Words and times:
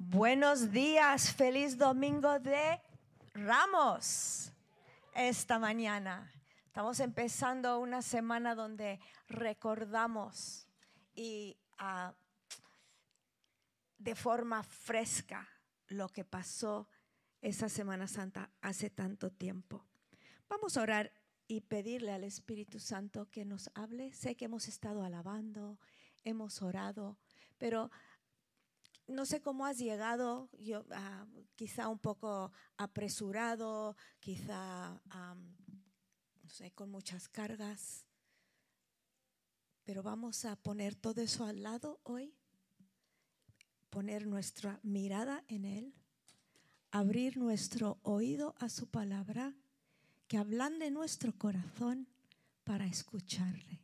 Buenos 0.00 0.70
días, 0.70 1.32
feliz 1.32 1.76
domingo 1.76 2.38
de 2.38 2.80
Ramos 3.34 4.52
esta 5.12 5.58
mañana. 5.58 6.32
Estamos 6.66 7.00
empezando 7.00 7.80
una 7.80 8.00
semana 8.00 8.54
donde 8.54 9.00
recordamos 9.26 10.68
y 11.16 11.58
ah, 11.78 12.14
de 13.98 14.14
forma 14.14 14.62
fresca 14.62 15.48
lo 15.88 16.08
que 16.10 16.24
pasó 16.24 16.88
esa 17.40 17.68
Semana 17.68 18.06
Santa 18.06 18.52
hace 18.60 18.90
tanto 18.90 19.32
tiempo. 19.32 19.84
Vamos 20.48 20.76
a 20.76 20.82
orar 20.82 21.12
y 21.48 21.62
pedirle 21.62 22.12
al 22.12 22.22
Espíritu 22.22 22.78
Santo 22.78 23.28
que 23.32 23.44
nos 23.44 23.68
hable. 23.74 24.12
Sé 24.12 24.36
que 24.36 24.44
hemos 24.44 24.68
estado 24.68 25.02
alabando, 25.02 25.80
hemos 26.22 26.62
orado, 26.62 27.18
pero 27.58 27.90
no 29.08 29.24
sé 29.24 29.40
cómo 29.40 29.64
has 29.64 29.78
llegado, 29.78 30.50
yo, 30.60 30.84
ah, 30.92 31.26
quizá 31.56 31.88
un 31.88 31.98
poco 31.98 32.52
apresurado, 32.76 33.96
quizá, 34.20 35.00
no 36.42 36.48
sé, 36.50 36.70
con 36.72 36.90
muchas 36.90 37.26
cargas, 37.28 38.04
pero 39.84 40.02
vamos 40.02 40.44
a 40.44 40.56
poner 40.56 40.94
todo 40.94 41.22
eso 41.22 41.44
al 41.46 41.62
lado 41.62 42.00
hoy, 42.04 42.34
poner 43.88 44.26
nuestra 44.26 44.78
mirada 44.82 45.42
en 45.48 45.64
Él, 45.64 45.94
abrir 46.90 47.38
nuestro 47.38 47.98
oído 48.02 48.54
a 48.58 48.68
su 48.68 48.88
palabra, 48.88 49.54
que 50.26 50.36
de 50.78 50.90
nuestro 50.90 51.32
corazón 51.36 52.06
para 52.64 52.86
escucharle. 52.86 53.80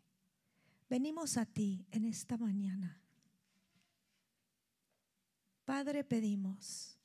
Venimos 0.91 1.39
a 1.39 1.47
ti 1.47 1.87
en 1.91 2.05
esta 2.05 2.37
mañana 2.37 3.04
Padre, 5.65 6.05
pedimos 6.05 6.99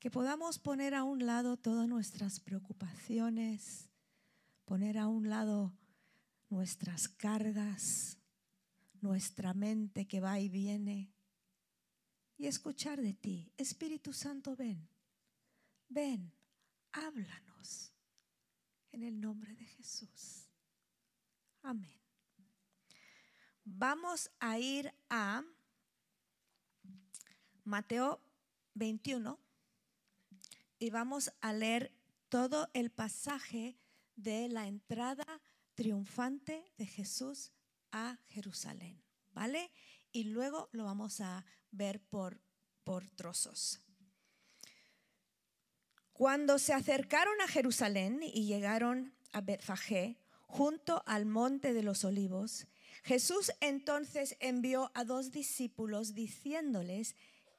que 0.00 0.10
podamos 0.10 0.58
poner 0.58 0.94
a 0.94 1.04
un 1.04 1.24
lado 1.24 1.56
todas 1.56 1.86
nuestras 1.86 2.40
preocupaciones, 2.40 3.88
poner 4.64 4.98
a 4.98 5.06
un 5.06 5.28
lado 5.28 5.72
nuestras 6.48 7.08
cargas, 7.08 8.18
nuestra 9.00 9.54
mente 9.54 10.08
que 10.08 10.20
va 10.20 10.40
y 10.40 10.48
viene, 10.48 11.12
y 12.36 12.46
escuchar 12.46 13.00
de 13.00 13.12
ti. 13.12 13.52
Espíritu 13.56 14.12
Santo, 14.12 14.56
ven, 14.56 14.88
ven, 15.88 16.32
háblanos 16.92 17.92
en 18.90 19.04
el 19.04 19.20
nombre 19.20 19.54
de 19.54 19.66
Jesús. 19.66 20.48
Amén. 21.62 22.00
Vamos 23.64 24.30
a 24.40 24.58
ir 24.58 24.92
a 25.08 25.44
Mateo 27.70 28.20
21 28.74 29.38
y 30.80 30.90
vamos 30.90 31.30
a 31.40 31.52
leer 31.52 31.92
todo 32.28 32.68
el 32.74 32.90
pasaje 32.90 33.78
de 34.16 34.48
la 34.48 34.66
entrada 34.66 35.24
triunfante 35.76 36.64
de 36.78 36.86
Jesús 36.86 37.52
a 37.92 38.18
Jerusalén, 38.26 39.00
¿vale? 39.34 39.70
Y 40.10 40.24
luego 40.24 40.68
lo 40.72 40.82
vamos 40.82 41.20
a 41.20 41.44
ver 41.70 42.00
por, 42.00 42.40
por 42.82 43.08
trozos. 43.10 43.80
Cuando 46.12 46.58
se 46.58 46.72
acercaron 46.72 47.40
a 47.40 47.46
Jerusalén 47.46 48.20
y 48.24 48.46
llegaron 48.46 49.14
a 49.32 49.42
Betfagé, 49.42 50.18
junto 50.48 51.04
al 51.06 51.24
monte 51.24 51.72
de 51.72 51.84
los 51.84 52.04
olivos, 52.04 52.66
Jesús 53.04 53.52
entonces 53.60 54.36
envió 54.40 54.90
a 54.94 55.04
dos 55.04 55.30
discípulos 55.30 56.14
diciéndoles, 56.14 57.14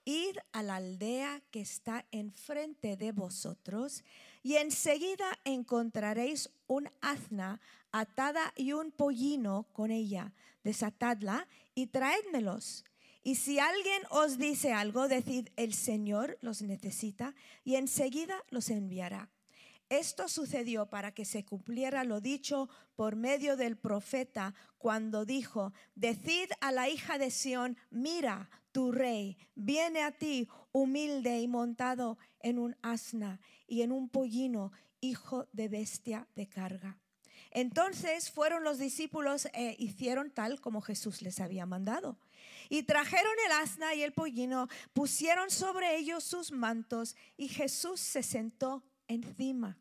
id 0.05 0.37
a 0.51 0.63
la 0.63 0.75
aldea 0.75 1.41
que 1.51 1.61
está 1.61 2.05
enfrente 2.11 2.97
de 2.97 3.11
vosotros 3.11 4.03
y 4.43 4.55
enseguida 4.55 5.39
encontraréis 5.45 6.49
un 6.67 6.89
asna 7.01 7.61
atada 7.91 8.53
y 8.55 8.73
un 8.73 8.91
pollino 8.91 9.67
con 9.73 9.91
ella. 9.91 10.33
Desatadla 10.63 11.47
y 11.75 11.87
traédmelos. 11.87 12.85
Y 13.23 13.35
si 13.35 13.59
alguien 13.59 14.01
os 14.09 14.37
dice 14.37 14.73
algo, 14.73 15.07
decid, 15.07 15.49
el 15.55 15.73
Señor 15.73 16.37
los 16.41 16.61
necesita 16.61 17.35
y 17.63 17.75
enseguida 17.75 18.43
los 18.49 18.69
enviará. 18.69 19.29
Esto 19.91 20.29
sucedió 20.29 20.85
para 20.85 21.11
que 21.11 21.25
se 21.25 21.43
cumpliera 21.43 22.05
lo 22.05 22.21
dicho 22.21 22.69
por 22.95 23.17
medio 23.17 23.57
del 23.57 23.75
profeta 23.75 24.55
cuando 24.77 25.25
dijo, 25.25 25.73
decid 25.95 26.49
a 26.61 26.71
la 26.71 26.87
hija 26.87 27.17
de 27.17 27.29
Sión, 27.29 27.75
mira, 27.89 28.49
tu 28.71 28.93
rey 28.93 29.37
viene 29.53 30.01
a 30.01 30.13
ti 30.13 30.47
humilde 30.71 31.41
y 31.41 31.49
montado 31.49 32.17
en 32.39 32.57
un 32.57 32.77
asna 32.81 33.41
y 33.67 33.81
en 33.81 33.91
un 33.91 34.07
pollino, 34.07 34.71
hijo 35.01 35.49
de 35.51 35.67
bestia 35.67 36.25
de 36.35 36.47
carga. 36.47 36.97
Entonces 37.49 38.31
fueron 38.31 38.63
los 38.63 38.77
discípulos 38.79 39.49
e 39.53 39.75
hicieron 39.77 40.31
tal 40.31 40.61
como 40.61 40.79
Jesús 40.79 41.21
les 41.21 41.41
había 41.41 41.65
mandado. 41.65 42.17
Y 42.69 42.83
trajeron 42.83 43.33
el 43.45 43.51
asna 43.51 43.93
y 43.93 44.03
el 44.03 44.13
pollino, 44.13 44.69
pusieron 44.93 45.49
sobre 45.49 45.97
ellos 45.97 46.23
sus 46.23 46.53
mantos 46.53 47.17
y 47.35 47.49
Jesús 47.49 47.99
se 47.99 48.23
sentó 48.23 48.85
encima. 49.11 49.77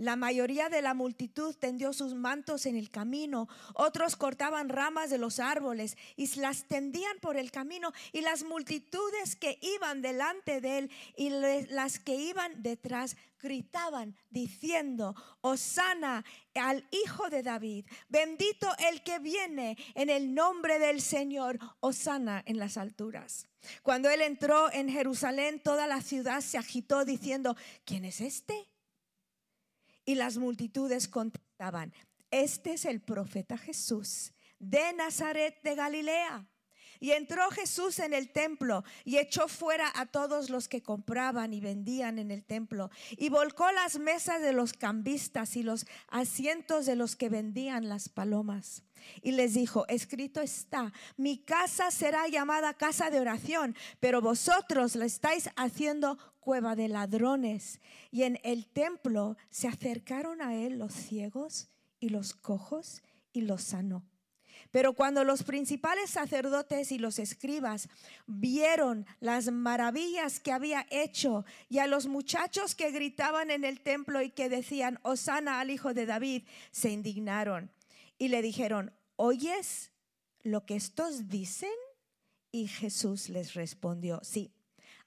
La 0.00 0.16
mayoría 0.16 0.70
de 0.70 0.80
la 0.80 0.94
multitud 0.94 1.54
tendió 1.54 1.92
sus 1.92 2.14
mantos 2.14 2.64
en 2.64 2.74
el 2.74 2.88
camino, 2.88 3.50
otros 3.74 4.16
cortaban 4.16 4.70
ramas 4.70 5.10
de 5.10 5.18
los 5.18 5.38
árboles 5.38 5.98
y 6.16 6.26
las 6.40 6.64
tendían 6.64 7.18
por 7.20 7.36
el 7.36 7.50
camino, 7.50 7.92
y 8.10 8.22
las 8.22 8.42
multitudes 8.42 9.36
que 9.36 9.58
iban 9.60 10.00
delante 10.00 10.62
de 10.62 10.78
él 10.78 10.90
y 11.18 11.28
las 11.28 11.98
que 11.98 12.14
iban 12.14 12.62
detrás 12.62 13.14
gritaban 13.42 14.16
diciendo, 14.30 15.14
Osana 15.42 16.24
al 16.54 16.88
Hijo 16.92 17.28
de 17.28 17.42
David, 17.42 17.84
bendito 18.08 18.68
el 18.90 19.02
que 19.02 19.18
viene 19.18 19.76
en 19.94 20.08
el 20.08 20.32
nombre 20.32 20.78
del 20.78 21.02
Señor, 21.02 21.58
Osana 21.80 22.42
en 22.46 22.58
las 22.58 22.78
alturas. 22.78 23.48
Cuando 23.82 24.08
él 24.08 24.22
entró 24.22 24.72
en 24.72 24.88
Jerusalén, 24.88 25.60
toda 25.62 25.86
la 25.86 26.00
ciudad 26.00 26.40
se 26.40 26.56
agitó 26.56 27.04
diciendo, 27.04 27.54
¿quién 27.84 28.06
es 28.06 28.22
este? 28.22 28.66
Y 30.04 30.14
las 30.14 30.38
multitudes 30.38 31.08
contestaban, 31.08 31.92
este 32.30 32.74
es 32.74 32.84
el 32.84 33.00
profeta 33.00 33.58
Jesús 33.58 34.32
de 34.58 34.92
Nazaret 34.92 35.60
de 35.62 35.74
Galilea. 35.74 36.46
Y 37.02 37.12
entró 37.12 37.48
Jesús 37.50 37.98
en 37.98 38.12
el 38.12 38.30
templo 38.30 38.84
y 39.04 39.16
echó 39.16 39.48
fuera 39.48 39.90
a 39.96 40.04
todos 40.04 40.50
los 40.50 40.68
que 40.68 40.82
compraban 40.82 41.54
y 41.54 41.60
vendían 41.60 42.18
en 42.18 42.30
el 42.30 42.44
templo 42.44 42.90
y 43.16 43.30
volcó 43.30 43.72
las 43.72 43.98
mesas 43.98 44.42
de 44.42 44.52
los 44.52 44.74
cambistas 44.74 45.56
y 45.56 45.62
los 45.62 45.86
asientos 46.08 46.84
de 46.84 46.96
los 46.96 47.16
que 47.16 47.30
vendían 47.30 47.88
las 47.88 48.10
palomas. 48.10 48.84
Y 49.22 49.32
les 49.32 49.54
dijo, 49.54 49.86
escrito 49.88 50.42
está, 50.42 50.92
mi 51.16 51.38
casa 51.38 51.90
será 51.90 52.28
llamada 52.28 52.74
casa 52.74 53.08
de 53.08 53.18
oración, 53.18 53.74
pero 53.98 54.20
vosotros 54.20 54.94
la 54.94 55.06
estáis 55.06 55.48
haciendo 55.56 56.18
cueva 56.40 56.74
de 56.74 56.88
ladrones. 56.88 57.80
Y 58.10 58.24
en 58.24 58.40
el 58.42 58.66
templo 58.66 59.36
se 59.50 59.68
acercaron 59.68 60.42
a 60.42 60.56
él 60.56 60.78
los 60.78 60.92
ciegos 60.92 61.68
y 62.00 62.08
los 62.08 62.34
cojos 62.34 63.02
y 63.32 63.42
los 63.42 63.62
sanó. 63.62 64.04
Pero 64.70 64.92
cuando 64.92 65.24
los 65.24 65.42
principales 65.42 66.10
sacerdotes 66.10 66.92
y 66.92 66.98
los 66.98 67.18
escribas 67.18 67.88
vieron 68.26 69.06
las 69.18 69.50
maravillas 69.50 70.38
que 70.38 70.52
había 70.52 70.86
hecho 70.90 71.44
y 71.68 71.78
a 71.78 71.86
los 71.86 72.06
muchachos 72.06 72.74
que 72.74 72.90
gritaban 72.90 73.50
en 73.50 73.64
el 73.64 73.80
templo 73.80 74.22
y 74.22 74.30
que 74.30 74.48
decían, 74.48 75.00
Osana 75.02 75.60
al 75.60 75.70
hijo 75.70 75.92
de 75.92 76.06
David, 76.06 76.44
se 76.70 76.90
indignaron 76.90 77.70
y 78.18 78.28
le 78.28 78.42
dijeron, 78.42 78.92
¿oyes 79.16 79.90
lo 80.42 80.64
que 80.66 80.76
estos 80.76 81.28
dicen? 81.28 81.70
Y 82.52 82.68
Jesús 82.68 83.28
les 83.28 83.54
respondió, 83.54 84.20
sí. 84.22 84.52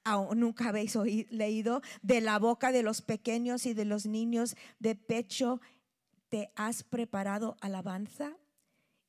Aún 0.03 0.39
nunca 0.39 0.69
habéis 0.69 0.95
leído 1.29 1.81
de 2.01 2.21
la 2.21 2.39
boca 2.39 2.71
de 2.71 2.83
los 2.83 3.01
pequeños 3.01 3.65
y 3.65 3.73
de 3.73 3.85
los 3.85 4.05
niños 4.05 4.55
de 4.79 4.95
pecho, 4.95 5.61
te 6.29 6.51
has 6.55 6.83
preparado 6.83 7.57
alabanza 7.61 8.35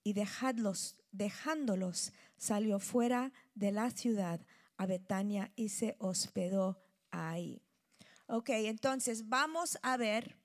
y 0.02 0.12
dejadlos, 0.12 0.96
dejándolos, 1.10 2.12
salió 2.36 2.78
fuera 2.78 3.32
de 3.54 3.72
la 3.72 3.90
ciudad 3.90 4.40
a 4.76 4.86
Betania 4.86 5.50
y 5.56 5.70
se 5.70 5.96
hospedó 5.98 6.78
ahí. 7.10 7.62
Ok, 8.26 8.50
entonces 8.50 9.28
vamos 9.28 9.78
a 9.82 9.96
ver 9.96 10.36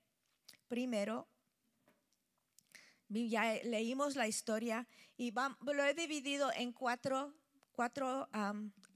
primero 0.68 1.28
ya 3.10 3.54
leímos 3.64 4.16
la 4.16 4.28
historia 4.28 4.86
y 5.16 5.32
lo 5.32 5.84
he 5.84 5.94
dividido 5.94 6.50
en 6.54 6.72
cuatro, 6.72 7.34
cuatro 7.72 8.28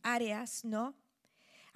áreas, 0.02 0.64
¿no? 0.64 0.94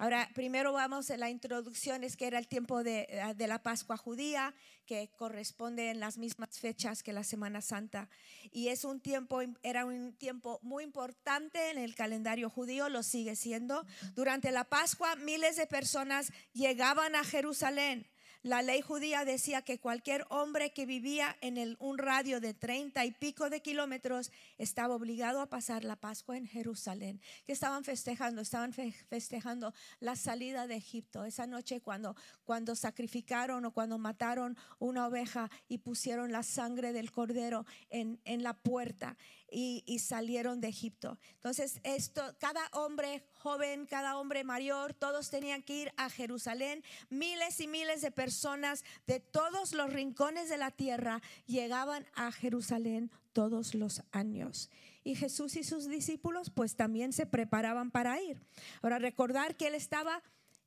Ahora, 0.01 0.29
primero 0.33 0.71
vamos 0.71 1.11
a 1.11 1.17
la 1.17 1.29
introducción, 1.29 2.05
es 2.05 2.15
que 2.15 2.25
era 2.25 2.39
el 2.39 2.47
tiempo 2.47 2.83
de, 2.83 3.05
eh, 3.09 3.33
de, 3.35 3.47
la 3.47 3.61
Pascua 3.61 3.97
judía, 3.97 4.55
que 4.85 5.09
corresponde 5.17 5.89
en 5.89 5.99
las 5.99 6.17
mismas 6.17 6.57
fechas 6.57 7.03
que 7.03 7.11
la 7.11 7.25
Semana 7.25 7.59
Santa. 7.59 8.07
Y 8.49 8.69
es 8.69 8.85
un 8.85 9.01
tiempo, 9.01 9.41
era 9.61 9.83
un 9.83 10.13
tiempo 10.13 10.61
muy 10.63 10.85
importante 10.85 11.69
en 11.69 11.77
el 11.77 11.95
calendario 11.95 12.49
judío, 12.49 12.87
lo 12.87 13.03
sigue 13.03 13.35
siendo. 13.35 13.85
Durante 14.15 14.51
la 14.51 14.63
Pascua, 14.63 15.17
miles 15.17 15.57
de 15.57 15.67
personas 15.67 16.31
llegaban 16.53 17.13
a 17.15 17.25
Jerusalén 17.25 18.07
la 18.41 18.61
ley 18.61 18.81
judía 18.81 19.25
decía 19.25 19.61
que 19.61 19.79
cualquier 19.79 20.25
hombre 20.29 20.71
que 20.71 20.85
vivía 20.85 21.35
en 21.41 21.75
un 21.79 21.97
radio 21.97 22.39
de 22.39 22.53
treinta 22.53 23.03
y 23.03 23.11
pico 23.11 23.49
de 23.49 23.61
kilómetros 23.61 24.31
estaba 24.57 24.95
obligado 24.95 25.41
a 25.41 25.49
pasar 25.49 25.83
la 25.83 25.97
Pascua 25.97 26.37
en 26.37 26.47
Jerusalén. 26.47 27.19
Que 27.45 27.51
estaban 27.51 27.83
festejando? 27.83 28.41
Estaban 28.41 28.71
festejando 28.73 29.73
la 29.99 30.15
salida 30.15 30.67
de 30.67 30.75
Egipto. 30.75 31.25
Esa 31.25 31.47
noche 31.47 31.81
cuando, 31.81 32.15
cuando 32.45 32.75
sacrificaron 32.75 33.65
o 33.65 33.71
cuando 33.71 33.97
mataron 33.97 34.57
una 34.79 35.07
oveja 35.07 35.49
y 35.67 35.79
pusieron 35.79 36.31
la 36.31 36.43
sangre 36.43 36.93
del 36.93 37.11
cordero 37.11 37.65
en, 37.89 38.21
en 38.23 38.43
la 38.43 38.53
puerta 38.53 39.17
y, 39.51 39.99
salieron 39.99 40.61
de 40.61 40.67
Egipto. 40.67 41.17
Entonces, 41.35 41.79
esto, 41.83 42.21
cada 42.39 42.61
hombre 42.73 43.23
joven, 43.33 43.85
cada 43.85 44.17
hombre 44.17 44.43
mayor, 44.43 44.93
todos 44.93 45.29
tenían 45.29 45.63
que 45.63 45.75
ir 45.75 45.93
a 45.97 46.09
Jerusalén. 46.09 46.83
Miles 47.09 47.59
y 47.59 47.67
miles 47.67 48.01
de 48.01 48.11
personas 48.11 48.83
de 49.07 49.19
todos 49.19 49.73
los 49.73 49.91
rincones 49.91 50.49
de 50.49 50.57
la 50.57 50.71
tierra 50.71 51.21
llegaban 51.45 52.05
a 52.15 52.31
Jerusalén 52.31 53.11
todos 53.33 53.75
los 53.75 54.03
años. 54.11 54.69
Y 55.03 55.15
Jesús 55.15 55.55
y 55.55 55.63
sus 55.63 55.87
discípulos 55.87 56.49
pues 56.49 56.75
también 56.75 57.13
se 57.13 57.25
preparaban 57.25 57.91
para 57.91 58.21
ir. 58.21 58.41
Ahora 58.81 58.99
recordar 58.99 59.55
que 59.55 59.67
él 59.67 59.75
estaba 59.75 60.21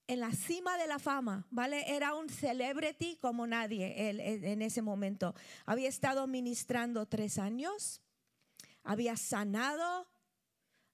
en 0.09 0.21
la 0.21 0.33
cima 0.33 0.77
de 0.77 0.87
la 0.87 0.99
fama, 0.99 1.47
¿vale? 1.51 1.95
Era 1.95 2.15
un 2.15 2.29
celebrity 2.29 3.17
como 3.21 3.47
nadie 3.47 4.11
en 4.11 4.63
ese 4.63 4.83
momento. 4.83 5.35
Había 5.65 5.89
estado 5.89 6.27
ministrando 6.27 7.07
tres 7.07 7.39
años, 7.39 8.03
había 8.83 9.17
sanado, 9.17 10.09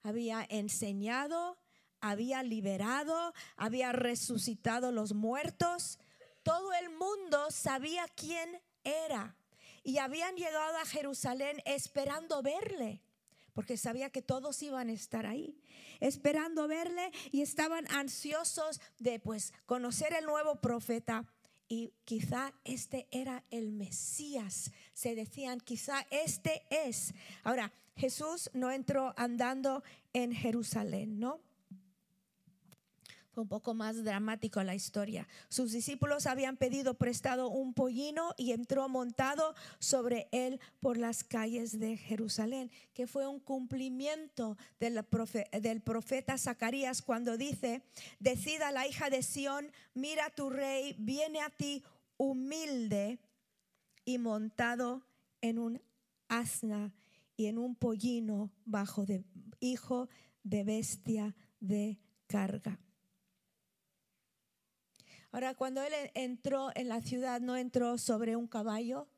había 0.02 0.46
enseñado, 0.48 1.58
había 2.00 2.42
liberado, 2.42 3.32
había 3.56 3.92
resucitado 3.92 4.92
los 4.92 5.14
muertos. 5.14 5.98
Todo 6.42 6.72
el 6.74 6.90
mundo 6.90 7.50
sabía 7.50 8.06
quién 8.14 8.60
era 8.84 9.36
y 9.82 9.98
habían 9.98 10.36
llegado 10.36 10.76
a 10.78 10.86
Jerusalén 10.86 11.62
esperando 11.64 12.42
verle, 12.42 13.02
porque 13.52 13.76
sabía 13.76 14.10
que 14.10 14.22
todos 14.22 14.62
iban 14.62 14.88
a 14.88 14.92
estar 14.92 15.26
ahí, 15.26 15.60
esperando 16.00 16.68
verle 16.68 17.10
y 17.32 17.42
estaban 17.42 17.90
ansiosos 17.90 18.80
de 18.98 19.18
pues 19.18 19.52
conocer 19.66 20.12
el 20.12 20.26
nuevo 20.26 20.60
profeta 20.60 21.26
y 21.68 21.92
quizá 22.04 22.52
este 22.64 23.06
era 23.10 23.44
el 23.50 23.72
Mesías. 23.72 24.72
Se 24.94 25.14
decían, 25.14 25.60
quizá 25.60 26.06
este 26.10 26.62
es. 26.70 27.14
Ahora, 27.44 27.72
Jesús 27.96 28.50
no 28.54 28.70
entró 28.70 29.12
andando 29.16 29.82
en 30.12 30.32
Jerusalén, 30.32 31.18
¿no? 31.18 31.40
Un 33.36 33.48
poco 33.48 33.74
más 33.74 34.02
dramático 34.04 34.62
la 34.62 34.74
historia. 34.74 35.28
Sus 35.48 35.72
discípulos 35.72 36.26
habían 36.26 36.56
pedido 36.56 36.94
prestado 36.94 37.48
un 37.48 37.74
pollino 37.74 38.34
y 38.36 38.52
entró 38.52 38.88
montado 38.88 39.54
sobre 39.78 40.28
él 40.32 40.60
por 40.80 40.96
las 40.96 41.24
calles 41.24 41.78
de 41.78 41.96
Jerusalén, 41.96 42.70
que 42.94 43.06
fue 43.06 43.26
un 43.26 43.40
cumplimiento 43.40 44.56
del, 44.80 45.02
profeta 45.82 46.38
Zacarías 46.38 47.02
cuando 47.02 47.36
dice, 47.36 47.82
decida 48.18 48.72
la 48.72 48.86
hija 48.86 49.10
de 49.10 49.22
Sión, 49.22 49.70
mira 49.94 50.30
tu 50.30 50.50
rey, 50.50 50.96
viene 50.98 51.40
a 51.40 51.50
ti 51.50 51.84
humilde 52.16 53.18
y 54.04 54.18
montado 54.18 55.02
en 55.40 55.58
un 55.58 55.80
asna 56.28 56.92
y 57.36 57.46
en 57.46 57.58
un 57.58 57.74
pollino 57.76 58.50
bajo 58.64 59.06
de 59.06 59.24
hijo 59.60 60.08
de 60.42 60.64
bestia 60.64 61.36
de 61.60 61.98
carga. 62.26 62.78
Ahora, 65.30 65.54
cuando 65.54 65.82
él 65.82 65.92
entró 66.14 66.70
en 66.74 66.88
la 66.88 67.02
ciudad, 67.02 67.40
no 67.40 67.56
entró 67.56 67.98
sobre 67.98 68.34
un 68.36 68.46
caballo, 68.46 69.08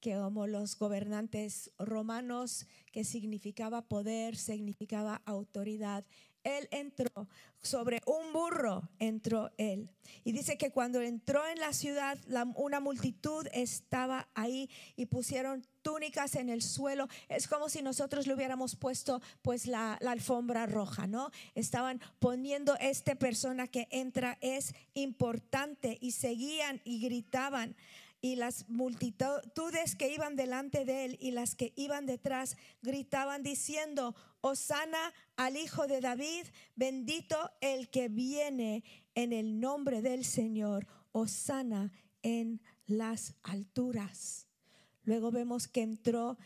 que 0.00 0.14
como 0.14 0.46
los 0.46 0.76
gobernantes 0.76 1.70
romanos, 1.78 2.66
que 2.90 3.04
significaba 3.04 3.88
poder, 3.88 4.36
significaba 4.36 5.22
autoridad. 5.24 6.04
Él 6.44 6.68
entró 6.70 7.28
sobre 7.62 8.00
un 8.06 8.32
burro, 8.32 8.88
entró 8.98 9.50
él. 9.56 9.88
Y 10.24 10.32
dice 10.32 10.58
que 10.58 10.70
cuando 10.70 11.00
entró 11.00 11.46
en 11.46 11.60
la 11.60 11.72
ciudad, 11.72 12.18
una 12.56 12.80
multitud 12.80 13.46
estaba 13.52 14.28
ahí 14.34 14.68
y 14.96 15.06
pusieron 15.06 15.66
túnicas 15.82 16.34
en 16.34 16.48
el 16.48 16.62
suelo. 16.62 17.08
Es 17.28 17.46
como 17.46 17.68
si 17.68 17.82
nosotros 17.82 18.26
le 18.26 18.34
hubiéramos 18.34 18.76
puesto 18.76 19.20
pues 19.42 19.66
la, 19.66 19.94
alfombra 19.94 20.66
roja, 20.66 21.06
¿no? 21.06 21.30
Estaban 21.54 22.00
poniendo 22.18 22.76
esta 22.80 23.14
persona 23.14 23.68
que 23.68 23.88
entra 23.90 24.38
es 24.40 24.74
importante 24.94 25.98
y 26.00 26.12
seguían 26.12 26.80
y 26.84 27.00
gritaban 27.00 27.76
y 28.24 28.36
las 28.36 28.68
multitudes 28.68 29.96
que 29.96 30.12
iban 30.12 30.36
delante 30.36 30.84
de 30.84 31.04
él 31.04 31.18
y 31.20 31.32
las 31.32 31.56
que 31.56 31.72
iban 31.74 32.06
detrás 32.06 32.56
gritaban 32.80 33.42
diciendo, 33.42 34.14
Osana 34.42 35.12
al 35.36 35.56
Hijo 35.56 35.86
de 35.86 36.00
David, 36.00 36.46
bendito 36.74 37.36
el 37.60 37.88
que 37.88 38.08
viene 38.08 38.84
en 39.14 39.32
el 39.32 39.60
nombre 39.60 40.02
del 40.02 40.24
Señor, 40.24 40.86
Osana 41.12 41.92
en 42.22 42.60
las 42.86 43.34
alturas. 43.42 44.48
Luego 45.04 45.30
vemos 45.30 45.68
que 45.68 45.82
entró, 45.82 46.38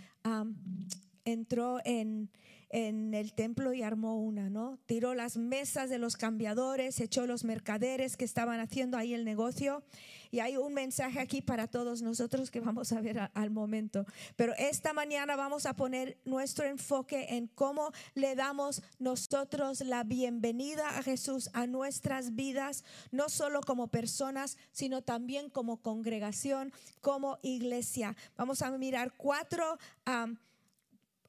entró 1.25 1.81
en, 1.85 2.31
en 2.71 3.15
el 3.15 3.33
templo 3.33 3.73
y 3.73 3.83
armó 3.83 4.21
una, 4.21 4.51
¿no? 4.51 4.79
Tiró 4.87 5.15
las 5.15 5.37
mesas 5.37 5.89
de 5.91 5.99
los 5.99 6.17
cambiadores, 6.17 7.01
echó 7.01 7.27
los 7.27 7.45
mercaderes 7.45 8.17
que 8.17 8.25
estaban 8.25 8.61
haciendo 8.61 8.97
ahí 8.97 9.15
el 9.15 9.25
negocio. 9.25 9.83
Y 10.31 10.41
hay 10.41 10.57
un 10.57 10.75
mensaje 10.75 11.21
aquí 11.21 11.41
para 11.41 11.69
todos 11.69 12.03
nosotros 12.03 12.51
que 12.51 12.61
vamos 12.61 12.93
a 12.93 13.01
ver 13.01 13.31
al 13.33 13.51
momento. 13.51 14.05
Pero 14.35 14.55
esta 14.59 14.93
mañana 14.93 15.37
vamos 15.37 15.67
a 15.67 15.75
poner 15.75 16.19
nuestro 16.25 16.67
enfoque 16.67 17.37
en 17.37 17.47
cómo 17.47 17.93
le 18.15 18.35
damos 18.35 18.83
nosotros 18.99 19.81
la 19.83 20.03
bienvenida 20.05 20.99
a 20.99 21.03
Jesús 21.03 21.49
a 21.53 21.67
nuestras 21.67 22.35
vidas, 22.35 22.85
no 23.13 23.29
solo 23.29 23.61
como 23.61 23.89
personas, 23.89 24.59
sino 24.73 25.03
también 25.03 25.49
como 25.49 25.79
congregación, 25.79 26.73
como 27.01 27.39
iglesia. 27.43 28.17
Vamos 28.37 28.63
a 28.63 28.71
mirar 28.77 29.13
cuatro 29.17 29.79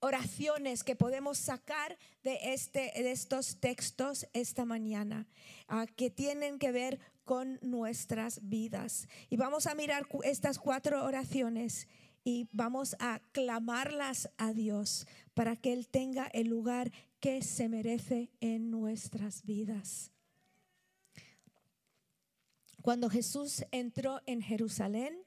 oraciones 0.02 0.84
que 0.84 0.96
podemos 0.96 1.38
sacar 1.38 1.98
de, 2.24 2.54
este, 2.54 2.92
de 2.96 3.12
estos 3.12 3.60
textos 3.60 4.28
esta 4.34 4.66
mañana, 4.66 5.28
ah, 5.68 5.86
que 5.96 6.10
tienen 6.10 6.60
que 6.60 6.72
ver 6.72 7.00
con 7.26 7.60
nuestras 7.62 8.48
vidas. 8.48 9.08
Y 9.30 9.38
vamos 9.38 9.68
a 9.68 9.76
mirar 9.76 10.08
estas 10.24 10.60
cuatro 10.60 11.04
oraciones 11.04 11.88
y 12.24 12.48
vamos 12.52 12.96
a 13.00 13.22
clamarlas 13.32 14.30
a 14.38 14.54
Dios 14.54 15.08
para 15.34 15.56
que 15.56 15.74
Él 15.74 15.88
tenga 15.88 16.28
el 16.28 16.48
lugar 16.48 16.92
que 17.20 17.42
se 17.42 17.70
merece 17.70 18.30
en 18.42 18.70
nuestras 18.70 19.44
vidas. 19.46 20.12
Cuando 22.82 23.10
Jesús 23.10 23.66
entró 23.72 24.22
en 24.26 24.42
Jerusalén, 24.42 25.18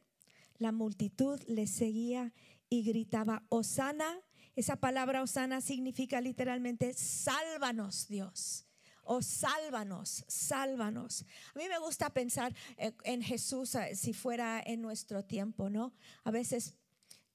la 0.58 0.72
multitud 0.72 1.40
le 1.46 1.66
seguía 1.66 2.32
y 2.68 2.82
gritaba, 2.82 3.42
Osana 3.48 4.20
esa 4.56 4.76
palabra 4.76 5.22
Osana 5.22 5.60
significa 5.60 6.20
literalmente 6.20 6.94
sálvanos 6.94 8.08
Dios. 8.08 8.66
O 9.02 9.22
sálvanos, 9.22 10.24
sálvanos. 10.28 11.24
A 11.54 11.58
mí 11.58 11.64
me 11.68 11.78
gusta 11.80 12.10
pensar 12.10 12.54
eh, 12.76 12.92
en 13.04 13.22
Jesús 13.22 13.74
eh, 13.74 13.96
si 13.96 14.12
fuera 14.12 14.62
en 14.64 14.82
nuestro 14.82 15.24
tiempo, 15.24 15.68
¿no? 15.68 15.92
A 16.22 16.30
veces 16.30 16.74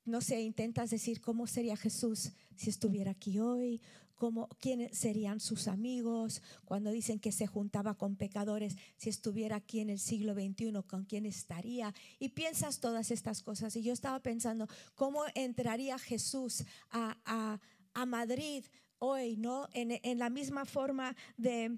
no 0.06 0.22
sé, 0.22 0.40
intentas 0.42 0.92
decir 0.92 1.20
cómo 1.20 1.48
sería 1.48 1.76
Jesús 1.76 2.32
si 2.56 2.70
estuviera 2.70 3.12
aquí 3.12 3.40
hoy, 3.40 3.82
cómo, 4.16 4.48
quiénes 4.60 4.98
serían 4.98 5.40
sus 5.40 5.68
amigos, 5.68 6.42
cuando 6.66 6.92
dicen 6.92 7.20
que 7.20 7.32
se 7.32 7.48
juntaba 7.48 7.96
con 7.96 8.16
pecadores, 8.16 8.76
si 8.98 9.10
estuviera 9.10 9.58
aquí 9.58 9.80
en 9.80 9.90
el 9.90 10.00
siglo 10.00 10.34
XXI, 10.34 10.74
con 10.88 11.06
quién 11.06 11.26
estaría. 11.26 11.94
Y 12.20 12.30
piensas 12.30 12.80
todas 12.80 13.12
estas 13.12 13.42
cosas. 13.42 13.76
Y 13.76 13.84
yo 13.84 13.94
estaba 13.94 14.20
pensando, 14.20 14.68
¿cómo 14.96 15.24
entraría 15.36 15.98
Jesús 16.00 16.64
a, 16.92 17.60
Madrid 18.08 18.66
hoy, 19.00 19.38
¿no? 19.38 19.70
En, 19.74 20.20
la 20.20 20.30
misma 20.30 20.66
forma 20.66 21.16
de 21.38 21.78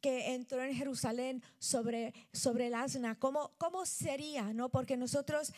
que 0.00 0.34
entró 0.34 0.62
en 0.62 0.74
Jerusalén 0.74 1.42
sobre, 1.58 2.12
sobre 2.32 2.66
el 2.66 2.74
asna, 2.74 3.18
¿cómo, 3.18 3.52
cómo 3.56 3.86
sería? 3.86 4.52
¿no? 4.52 4.68
Porque 4.68 4.96
nosotros 4.96 5.52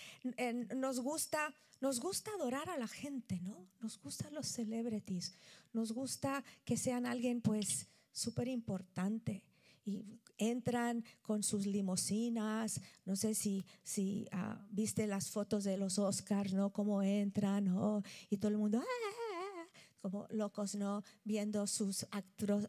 nos 0.75 1.01
gusta 1.01 1.53
nos 1.81 2.01
gusta 2.01 2.31
adorar 2.33 2.71
a 2.71 2.79
la 2.79 2.89
gente, 2.89 3.41
¿no? 3.43 3.67
Nos 3.81 4.01
gustan 4.01 4.33
los 4.35 4.47
celebrities, 4.47 5.35
nos 5.77 5.93
gusta 5.93 6.43
que 6.65 6.77
sean 6.77 7.05
alguien 7.07 7.41
pues 7.41 7.87
súper 8.11 8.49
importante. 8.49 9.45
y 9.85 10.03
entran 10.39 11.05
con 11.23 11.43
sus 11.43 11.67
limosinas. 11.67 12.81
No 13.05 13.15
sé 13.15 13.35
si, 13.35 13.65
si 13.83 14.27
ah, 14.33 14.67
viste 14.71 15.07
las 15.07 15.31
fotos 15.31 15.65
de 15.65 15.77
los 15.77 15.99
Oscars, 15.99 16.53
¿no? 16.53 16.73
Cómo 16.73 17.03
entran, 17.03 17.73
Y 18.29 18.37
todo 18.39 18.51
el 18.51 18.59
mundo, 18.59 18.81
¡ah! 18.81 19.67
como 20.01 20.27
locos, 20.31 20.75
¿no? 20.75 21.03
Viendo 21.25 21.67
sus 21.67 22.07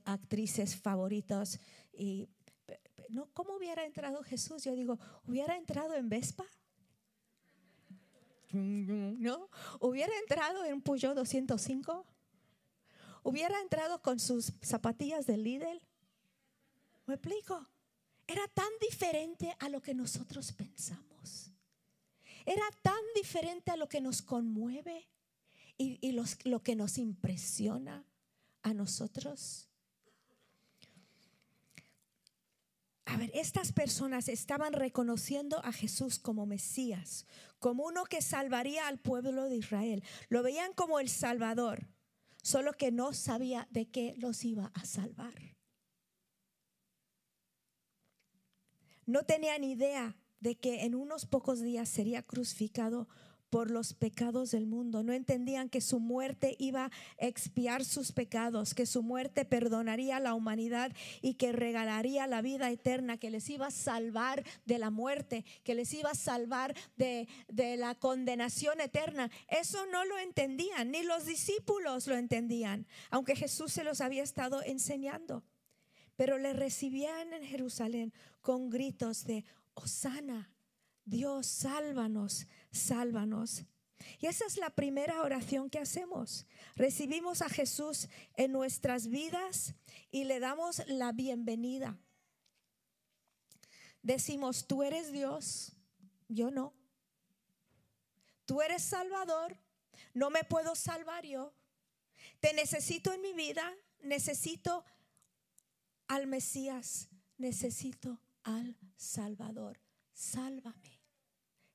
actrices 0.06 0.76
favoritos. 0.76 1.60
Y, 1.94 2.30
¿no? 3.10 3.30
¿Cómo 3.34 3.56
hubiera 3.56 3.86
entrado 3.86 4.22
Jesús? 4.24 4.64
Yo 4.64 4.76
digo, 4.76 5.00
¿hubiera 5.26 5.56
entrado 5.56 5.96
en 5.96 6.10
Vespa? 6.10 6.46
¿No? 8.52 9.50
¿Hubiera 9.82 10.14
entrado 10.20 10.64
en 10.66 10.82
Peugeot 10.82 11.16
205? 11.16 12.06
¿Hubiera 13.28 13.60
entrado 13.60 14.02
con 14.02 14.22
sus 14.22 14.54
zapatillas 14.62 15.28
de 15.28 15.36
Lidl? 15.36 15.82
¿Me 17.08 17.16
explico? 17.16 17.68
Era 18.26 18.48
tan 18.48 18.70
diferente 18.80 19.54
a 19.60 19.68
lo 19.68 19.82
que 19.82 19.94
nosotros 19.94 20.54
pensamos. 20.54 21.52
Era 22.46 22.64
tan 22.82 23.02
diferente 23.16 23.72
a 23.72 23.76
lo 23.76 23.90
que 23.90 24.00
nos 24.00 24.22
conmueve 24.22 25.10
y, 25.78 26.14
lo 26.46 26.64
que 26.64 26.78
nos 26.78 26.98
impresiona 26.98 28.06
a 28.64 28.74
nosotros. 28.74 29.68
A 33.04 33.18
ver, 33.18 33.30
estas 33.34 33.74
personas 33.74 34.30
estaban 34.30 34.72
reconociendo 34.72 35.60
a 35.66 35.74
Jesús 35.74 36.18
como 36.18 36.46
Mesías, 36.46 37.26
como 37.60 37.88
uno 37.88 38.06
que 38.06 38.22
salvaría 38.22 38.88
al 38.88 39.00
pueblo 39.00 39.50
de 39.50 39.58
Israel. 39.58 40.02
Lo 40.30 40.44
veían 40.44 40.72
como 40.72 41.02
el 41.02 41.10
Salvador, 41.10 41.90
solo 42.48 42.72
que 42.72 42.94
no 42.94 43.12
sabía 43.12 43.68
de 43.72 43.90
qué 43.90 44.16
los 44.20 44.46
iba 44.46 44.72
a 44.74 44.86
salvar. 44.86 45.34
No 49.06 49.24
tenían 49.24 49.66
idea 49.66 50.16
de 50.40 50.58
que 50.58 50.86
en 50.86 50.96
unos 50.96 51.26
pocos 51.26 51.60
días 51.60 51.90
sería 51.90 52.24
crucificado 52.24 53.10
por 53.50 53.72
los 53.72 53.94
pecados 53.94 54.52
del 54.52 54.66
mundo. 54.66 55.04
No 55.04 55.14
entendían 55.14 55.70
que 55.70 55.82
su 55.82 56.00
muerte 56.00 56.56
iba 56.60 56.86
a 56.86 56.92
expiar 57.18 57.86
sus 57.86 58.12
pecados, 58.12 58.74
que 58.74 58.86
su 58.86 59.04
muerte 59.04 59.46
perdonaría 59.46 60.18
a 60.18 60.20
la 60.20 60.34
humanidad 60.34 60.92
y 61.22 61.36
que 61.36 61.52
regalaría 61.52 62.28
la 62.28 62.42
vida 62.42 62.70
eterna, 62.70 63.18
que 63.18 63.32
les 63.32 63.50
iba 63.50 63.68
a 63.68 63.72
salvar 63.72 64.44
de 64.66 64.80
la 64.80 64.90
muerte, 64.90 65.46
que 65.64 65.76
les 65.76 65.94
iba 65.94 66.12
a 66.12 66.16
salvar 66.16 66.76
de, 66.98 67.28
la 67.78 67.96
condenación 67.96 68.82
eterna. 68.82 69.30
Eso 69.48 69.86
no 69.88 70.06
lo 70.06 70.18
entendían, 70.20 70.92
ni 70.92 71.04
los 71.04 71.26
discípulos 71.26 72.08
lo 72.08 72.16
entendían, 72.16 72.86
aunque 73.10 73.36
Jesús 73.36 73.72
se 73.72 73.84
los 73.84 74.02
había 74.02 74.24
estado 74.24 74.62
enseñando 74.64 75.44
pero 76.16 76.40
le 76.40 76.52
recibían 76.52 77.32
en 77.32 77.44
Jerusalén 77.44 78.12
con 78.42 78.72
gritos 78.72 79.26
de, 79.26 79.46
Osana, 79.76 80.50
Dios, 81.08 81.48
sálvanos, 81.48 82.48
sálvanos. 82.72 83.64
Y 84.20 84.28
esa 84.28 84.46
es 84.46 84.58
la 84.58 84.70
primera 84.70 85.22
oración 85.22 85.70
que 85.70 85.80
hacemos. 85.80 86.46
Recibimos 86.76 87.42
a 87.42 87.50
Jesús 87.50 88.08
en 88.36 88.52
nuestras 88.52 89.08
vidas 89.08 89.76
y 90.12 90.24
le 90.24 90.40
damos 90.40 90.82
la 90.88 91.12
bienvenida. 91.12 91.98
Decimos, 94.02 94.68
tú 94.68 94.84
eres 94.84 95.12
Dios, 95.12 95.74
yo 96.28 96.52
no. 96.52 96.74
Tú 98.46 98.62
eres 98.62 98.82
Salvador, 98.82 99.58
no 100.14 100.30
me 100.30 100.44
puedo 100.44 100.76
salvar 100.76 101.26
yo. 101.26 101.54
Te 102.40 102.54
necesito 102.54 103.12
en 103.12 103.22
mi 103.22 103.34
vida, 103.34 103.76
necesito 104.00 104.86
al 106.08 106.28
Mesías, 106.28 107.10
necesito 107.38 108.20
al 108.44 108.78
Salvador. 108.96 109.80
Sálvame, 110.14 110.97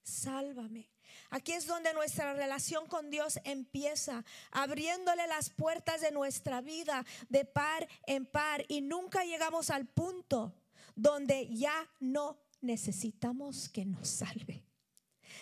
sálvame. 0.03 0.91
Aquí 1.31 1.53
es 1.53 1.67
donde 1.67 1.95
nuestra 1.95 2.35
relación 2.35 2.87
con 2.87 3.11
Dios 3.11 3.41
empieza, 3.45 4.25
abriéndole 4.51 5.27
las 5.27 5.51
puertas 5.51 6.01
de 6.01 6.11
nuestra 6.11 6.61
vida 6.61 7.05
de 7.29 7.45
par 7.45 7.89
en 8.07 8.27
par 8.27 8.65
y 8.69 8.81
nunca 8.81 9.25
llegamos 9.25 9.71
al 9.71 9.87
punto 9.87 10.55
donde 10.95 11.49
ya 11.55 11.91
no 12.01 12.39
necesitamos 12.61 13.69
que 13.69 13.85
nos 13.85 14.09
salve. 14.09 14.65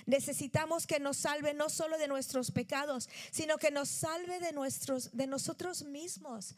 Necesitamos 0.06 0.86
que 0.86 1.00
nos 1.00 1.16
salve 1.16 1.54
no 1.54 1.68
solo 1.68 1.98
de 1.98 2.08
nuestros 2.08 2.50
pecados, 2.52 3.08
sino 3.30 3.58
que 3.58 3.70
nos 3.70 3.88
salve 3.88 4.38
de 4.38 4.52
nuestros 4.52 5.16
de 5.16 5.26
nosotros 5.26 5.82
mismos 5.82 6.54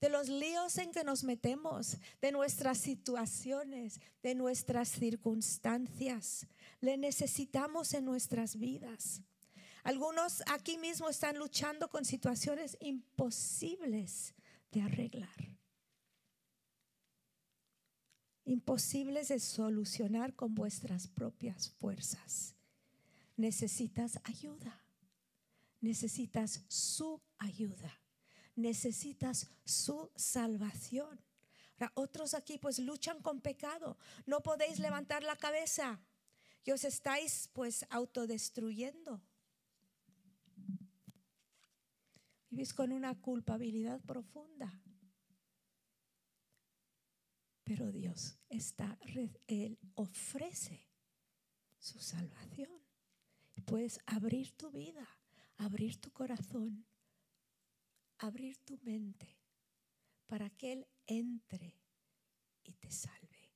de 0.00 0.08
los 0.08 0.28
líos 0.28 0.78
en 0.78 0.92
que 0.92 1.04
nos 1.04 1.24
metemos, 1.24 1.98
de 2.22 2.32
nuestras 2.32 2.78
situaciones, 2.78 4.00
de 4.22 4.34
nuestras 4.34 4.88
circunstancias. 4.88 6.46
Le 6.80 6.96
necesitamos 6.96 7.92
en 7.92 8.06
nuestras 8.06 8.56
vidas. 8.56 9.20
Algunos 9.82 10.42
aquí 10.46 10.78
mismo 10.78 11.08
están 11.08 11.36
luchando 11.38 11.88
con 11.88 12.04
situaciones 12.04 12.76
imposibles 12.80 14.34
de 14.72 14.82
arreglar. 14.82 15.58
Imposibles 18.44 19.28
de 19.28 19.38
solucionar 19.38 20.34
con 20.34 20.54
vuestras 20.54 21.06
propias 21.08 21.70
fuerzas. 21.70 22.54
Necesitas 23.36 24.18
ayuda. 24.24 24.82
Necesitas 25.80 26.62
su 26.68 27.20
ayuda 27.38 27.99
necesitas 28.56 29.48
su 29.64 30.10
salvación. 30.16 31.20
otros 31.94 32.34
aquí 32.34 32.58
pues 32.58 32.78
luchan 32.78 33.22
con 33.22 33.40
pecado, 33.40 33.96
no 34.26 34.42
podéis 34.42 34.78
levantar 34.78 35.22
la 35.22 35.36
cabeza 35.36 36.00
y 36.64 36.72
os 36.72 36.84
estáis 36.84 37.48
pues 37.52 37.86
autodestruyendo. 37.90 39.22
Vivís 42.50 42.74
con 42.74 42.92
una 42.92 43.14
culpabilidad 43.20 44.00
profunda. 44.00 44.82
Pero 47.64 47.92
Dios 47.92 48.36
está, 48.48 48.98
Él 49.46 49.78
ofrece 49.94 50.88
su 51.78 52.00
salvación. 52.00 52.70
Puedes 53.64 54.00
abrir 54.06 54.50
tu 54.56 54.70
vida, 54.72 55.06
abrir 55.56 56.00
tu 56.00 56.10
corazón 56.10 56.84
abrir 58.20 58.56
tu 58.58 58.78
mente 58.82 59.36
para 60.26 60.50
que 60.50 60.72
Él 60.72 60.86
entre 61.06 61.74
y 62.62 62.74
te 62.74 62.90
salve. 62.90 63.50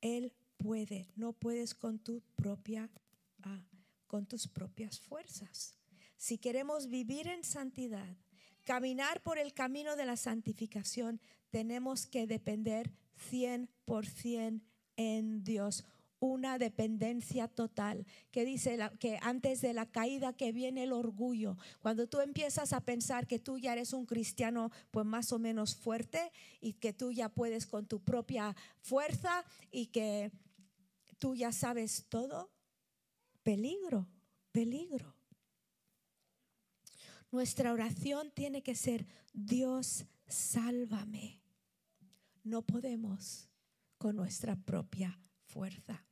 Él 0.00 0.32
puede, 0.56 1.08
no 1.16 1.32
puedes 1.32 1.74
con 1.74 1.98
tu 1.98 2.20
propia, 2.36 2.90
ah, 3.42 3.64
con 4.06 4.26
tus 4.26 4.48
propias 4.48 5.00
fuerzas. 5.00 5.78
Si 6.16 6.38
queremos 6.38 6.88
vivir 6.88 7.28
en 7.28 7.44
santidad, 7.44 8.16
caminar 8.64 9.22
por 9.22 9.38
el 9.38 9.54
camino 9.54 9.96
de 9.96 10.06
la 10.06 10.16
santificación, 10.16 11.20
tenemos 11.50 12.06
que 12.06 12.26
depender 12.26 12.92
100% 13.30 14.60
en 14.96 15.44
Dios 15.44 15.84
una 16.22 16.56
dependencia 16.56 17.48
total, 17.48 18.06
que 18.30 18.44
dice 18.44 18.78
que 19.00 19.18
antes 19.22 19.60
de 19.60 19.74
la 19.74 19.90
caída 19.90 20.32
que 20.32 20.52
viene 20.52 20.84
el 20.84 20.92
orgullo, 20.92 21.58
cuando 21.80 22.06
tú 22.06 22.20
empiezas 22.20 22.72
a 22.72 22.80
pensar 22.80 23.26
que 23.26 23.40
tú 23.40 23.58
ya 23.58 23.72
eres 23.72 23.92
un 23.92 24.06
cristiano 24.06 24.70
pues 24.92 25.04
más 25.04 25.32
o 25.32 25.40
menos 25.40 25.74
fuerte 25.74 26.30
y 26.60 26.74
que 26.74 26.92
tú 26.92 27.10
ya 27.10 27.28
puedes 27.28 27.66
con 27.66 27.86
tu 27.86 27.98
propia 28.04 28.54
fuerza 28.82 29.44
y 29.72 29.86
que 29.86 30.30
tú 31.18 31.34
ya 31.34 31.50
sabes 31.50 32.06
todo, 32.08 32.52
peligro, 33.42 34.06
peligro. 34.52 35.16
Nuestra 37.32 37.72
oración 37.72 38.30
tiene 38.32 38.62
que 38.62 38.76
ser, 38.76 39.06
Dios, 39.32 40.04
sálvame. 40.28 41.40
No 42.44 42.62
podemos 42.62 43.48
con 43.98 44.14
nuestra 44.14 44.54
propia 44.54 45.18
fuerza. 45.46 46.04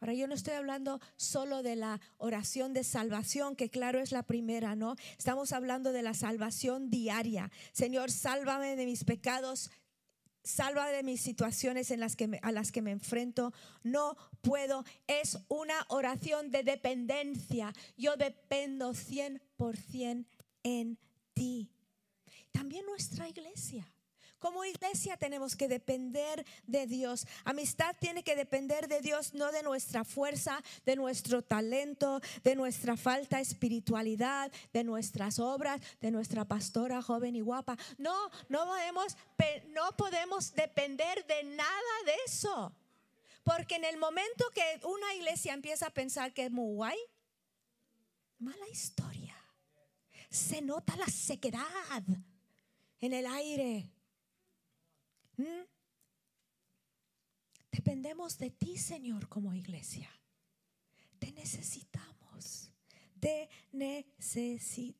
Ahora 0.00 0.14
yo 0.14 0.28
no 0.28 0.34
estoy 0.34 0.54
hablando 0.54 1.00
solo 1.16 1.62
de 1.62 1.76
la 1.76 2.00
oración 2.18 2.72
de 2.72 2.84
salvación, 2.84 3.56
que 3.56 3.68
claro 3.68 3.98
es 3.98 4.12
la 4.12 4.22
primera, 4.22 4.76
¿no? 4.76 4.94
Estamos 5.18 5.52
hablando 5.52 5.92
de 5.92 6.02
la 6.02 6.14
salvación 6.14 6.88
diaria. 6.88 7.50
Señor, 7.72 8.10
sálvame 8.10 8.76
de 8.76 8.86
mis 8.86 9.04
pecados, 9.04 9.70
salva 10.44 10.88
de 10.88 11.02
mis 11.02 11.20
situaciones 11.20 11.90
en 11.90 12.00
las 12.00 12.16
que 12.16 12.38
a 12.42 12.52
las 12.52 12.72
que 12.72 12.82
me 12.82 12.92
enfrento. 12.92 13.52
No 13.82 14.16
puedo. 14.40 14.84
Es 15.06 15.38
una 15.48 15.84
oración 15.88 16.50
de 16.50 16.62
dependencia. 16.62 17.72
Yo 17.96 18.16
dependo 18.16 18.94
100% 18.94 20.26
en 20.62 20.98
ti. 21.34 21.70
También 22.52 22.86
nuestra 22.86 23.28
iglesia. 23.28 23.86
Como 24.38 24.64
iglesia 24.64 25.16
tenemos 25.16 25.56
que 25.56 25.66
depender 25.66 26.46
de 26.66 26.86
Dios. 26.86 27.26
Amistad 27.44 27.96
tiene 27.98 28.22
que 28.22 28.36
depender 28.36 28.86
de 28.86 29.00
Dios, 29.00 29.34
no 29.34 29.50
de 29.50 29.62
nuestra 29.62 30.04
fuerza, 30.04 30.62
de 30.86 30.94
nuestro 30.94 31.42
talento, 31.42 32.20
de 32.44 32.54
nuestra 32.54 32.96
falta 32.96 33.36
de 33.36 33.42
espiritualidad, 33.42 34.52
de 34.72 34.84
nuestras 34.84 35.38
obras, 35.38 35.80
de 36.00 36.10
nuestra 36.10 36.44
pastora 36.44 37.02
joven 37.02 37.34
y 37.34 37.40
guapa. 37.40 37.76
No, 37.98 38.30
no 38.48 38.64
podemos, 38.66 39.16
no 39.68 39.96
podemos 39.96 40.54
depender 40.54 41.26
de 41.26 41.42
nada 41.44 42.02
de 42.06 42.14
eso. 42.26 42.72
Porque 43.42 43.76
en 43.76 43.84
el 43.84 43.96
momento 43.96 44.44
que 44.54 44.86
una 44.86 45.14
iglesia 45.14 45.54
empieza 45.54 45.86
a 45.86 45.90
pensar 45.90 46.32
que 46.32 46.44
es 46.44 46.50
muy 46.50 46.74
guay, 46.74 46.98
mala 48.38 48.68
historia. 48.68 49.34
Se 50.30 50.60
nota 50.60 50.94
la 50.96 51.06
sequedad 51.06 52.02
en 53.00 53.12
el 53.12 53.26
aire. 53.26 53.88
¿Mm? 55.38 55.64
Dependemos 57.72 58.36
de 58.38 58.50
ti, 58.50 58.76
Señor, 58.76 59.28
como 59.28 59.54
iglesia. 59.54 60.10
Te 61.18 61.32
necesitamos. 61.32 62.70
Te 63.18 63.48
necesitamos. 63.72 64.98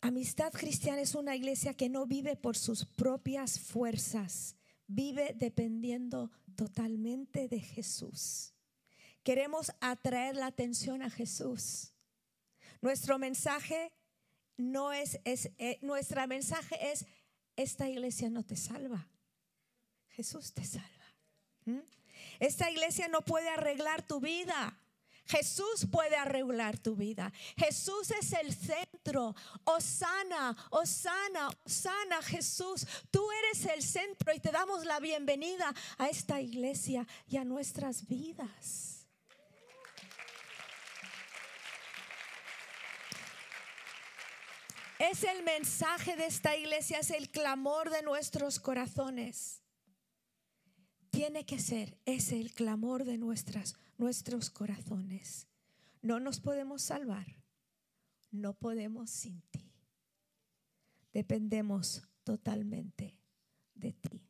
Amistad 0.00 0.52
Cristiana 0.52 1.02
es 1.02 1.14
una 1.14 1.36
iglesia 1.36 1.74
que 1.74 1.90
no 1.90 2.06
vive 2.06 2.34
por 2.36 2.56
sus 2.56 2.86
propias 2.86 3.60
fuerzas, 3.60 4.56
vive 4.86 5.34
dependiendo 5.36 6.30
totalmente 6.56 7.48
de 7.48 7.60
Jesús. 7.60 8.54
Queremos 9.22 9.70
atraer 9.80 10.36
la 10.36 10.46
atención 10.46 11.02
a 11.02 11.10
Jesús. 11.10 11.92
Nuestro 12.80 13.18
mensaje 13.18 13.92
no 14.56 14.92
es, 14.92 15.20
es 15.24 15.50
eh, 15.58 15.78
mensaje 16.28 16.92
es 16.92 17.04
esta 17.56 17.88
iglesia 17.88 18.30
no 18.30 18.42
te 18.42 18.56
salva. 18.56 19.06
Jesús 20.10 20.52
te 20.52 20.64
salva. 20.64 21.14
¿Mm? 21.64 21.80
Esta 22.40 22.70
iglesia 22.70 23.08
no 23.08 23.22
puede 23.22 23.48
arreglar 23.48 24.02
tu 24.02 24.20
vida. 24.20 24.76
Jesús 25.26 25.86
puede 25.90 26.16
arreglar 26.16 26.78
tu 26.78 26.96
vida. 26.96 27.32
Jesús 27.56 28.10
es 28.10 28.32
el 28.32 28.52
centro. 28.52 29.34
Osana, 29.64 30.56
Osana, 30.70 31.48
Osana, 31.64 32.20
Jesús. 32.22 32.86
Tú 33.10 33.24
eres 33.44 33.64
el 33.66 33.82
centro 33.82 34.34
y 34.34 34.40
te 34.40 34.50
damos 34.50 34.84
la 34.84 34.98
bienvenida 34.98 35.72
a 35.98 36.08
esta 36.08 36.40
iglesia 36.40 37.06
y 37.28 37.36
a 37.36 37.44
nuestras 37.44 38.08
vidas. 38.08 38.89
Es 45.00 45.24
el 45.24 45.42
mensaje 45.44 46.14
de 46.14 46.26
esta 46.26 46.54
iglesia, 46.54 46.98
es 46.98 47.10
el 47.10 47.30
clamor 47.30 47.88
de 47.88 48.02
nuestros 48.02 48.60
corazones. 48.60 49.62
Tiene 51.08 51.46
que 51.46 51.58
ser, 51.58 51.98
es 52.04 52.32
el 52.32 52.52
clamor 52.52 53.06
de 53.06 53.16
nuestras, 53.16 53.76
nuestros 53.96 54.50
corazones. 54.50 55.48
No 56.02 56.20
nos 56.20 56.38
podemos 56.40 56.82
salvar, 56.82 57.26
no 58.30 58.52
podemos 58.52 59.08
sin 59.08 59.40
ti. 59.50 59.72
Dependemos 61.14 62.06
totalmente 62.22 63.18
de 63.74 63.94
ti. 63.94 64.28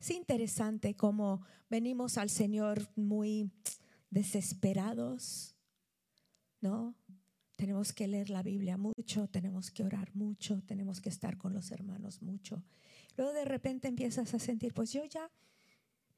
Es 0.00 0.10
interesante 0.10 0.96
cómo 0.96 1.46
venimos 1.70 2.18
al 2.18 2.28
Señor 2.28 2.90
muy 2.96 3.52
desesperados, 4.10 5.54
¿no? 6.60 6.96
Tenemos 7.58 7.92
que 7.92 8.06
leer 8.06 8.30
la 8.30 8.44
Biblia 8.44 8.76
mucho, 8.76 9.26
tenemos 9.26 9.72
que 9.72 9.82
orar 9.82 10.14
mucho, 10.14 10.62
tenemos 10.62 11.00
que 11.00 11.08
estar 11.08 11.36
con 11.36 11.52
los 11.52 11.72
hermanos 11.72 12.22
mucho. 12.22 12.62
Luego 13.16 13.32
de 13.32 13.44
repente 13.44 13.88
empiezas 13.88 14.32
a 14.32 14.38
sentir, 14.38 14.72
pues 14.72 14.92
yo 14.92 15.04
ya, 15.04 15.28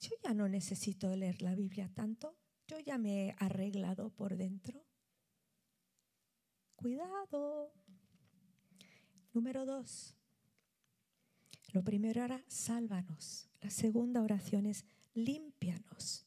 yo 0.01 0.11
ya 0.23 0.35
no 0.35 0.51
necesito 0.51 1.17
leer 1.17 1.41
la 1.41 1.55
Biblia 1.55 1.91
tanto, 1.95 2.37
yo 2.69 2.79
ya 2.79 2.99
me 2.99 3.29
he 3.29 3.37
arreglado 3.39 4.11
por 4.11 4.37
dentro. 4.37 4.85
Cuidado. 6.77 7.73
Número 9.33 9.65
dos. 9.65 10.15
Lo 11.73 11.83
primero 11.83 12.23
era 12.23 12.45
sálvanos. 12.49 13.49
La 13.63 13.71
segunda 13.71 14.21
oración 14.21 14.67
es 14.67 14.85
límpianos. 15.15 16.27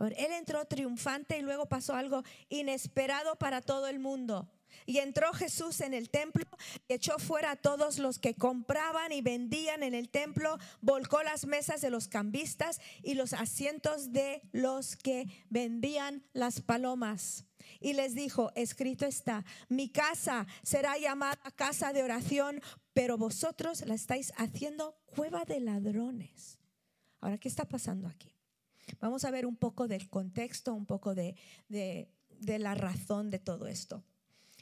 él 0.00 0.32
entró 0.32 0.64
triunfante 0.64 1.38
y 1.38 1.42
luego 1.42 1.66
pasó 1.66 1.94
algo 1.94 2.22
inesperado 2.48 3.36
para 3.36 3.60
todo 3.60 3.88
el 3.88 3.98
mundo. 3.98 4.48
Y 4.86 4.98
entró 4.98 5.32
Jesús 5.32 5.80
en 5.80 5.94
el 5.94 6.10
templo, 6.10 6.44
echó 6.88 7.18
fuera 7.18 7.52
a 7.52 7.56
todos 7.56 7.98
los 7.98 8.18
que 8.18 8.34
compraban 8.34 9.12
y 9.12 9.22
vendían 9.22 9.82
en 9.82 9.94
el 9.94 10.08
templo, 10.08 10.58
volcó 10.80 11.22
las 11.22 11.46
mesas 11.46 11.80
de 11.80 11.90
los 11.90 12.08
cambistas 12.08 12.80
y 13.02 13.14
los 13.14 13.32
asientos 13.32 14.12
de 14.12 14.42
los 14.52 14.96
que 14.96 15.26
vendían 15.50 16.24
las 16.32 16.60
palomas. 16.60 17.44
Y 17.80 17.94
les 17.94 18.14
dijo, 18.14 18.52
escrito 18.54 19.06
está, 19.06 19.44
mi 19.68 19.88
casa 19.88 20.46
será 20.62 20.98
llamada 20.98 21.36
casa 21.56 21.92
de 21.92 22.02
oración, 22.02 22.60
pero 22.92 23.16
vosotros 23.16 23.84
la 23.86 23.94
estáis 23.94 24.32
haciendo 24.36 24.96
cueva 25.06 25.44
de 25.44 25.60
ladrones. 25.60 26.58
Ahora, 27.20 27.38
¿qué 27.38 27.48
está 27.48 27.66
pasando 27.66 28.08
aquí? 28.08 28.34
Vamos 29.00 29.24
a 29.24 29.30
ver 29.30 29.46
un 29.46 29.56
poco 29.56 29.88
del 29.88 30.10
contexto, 30.10 30.74
un 30.74 30.86
poco 30.86 31.14
de, 31.14 31.36
de 31.68 32.58
la 32.58 32.74
razón 32.74 33.30
de 33.30 33.38
todo 33.38 33.66
esto. 33.66 34.04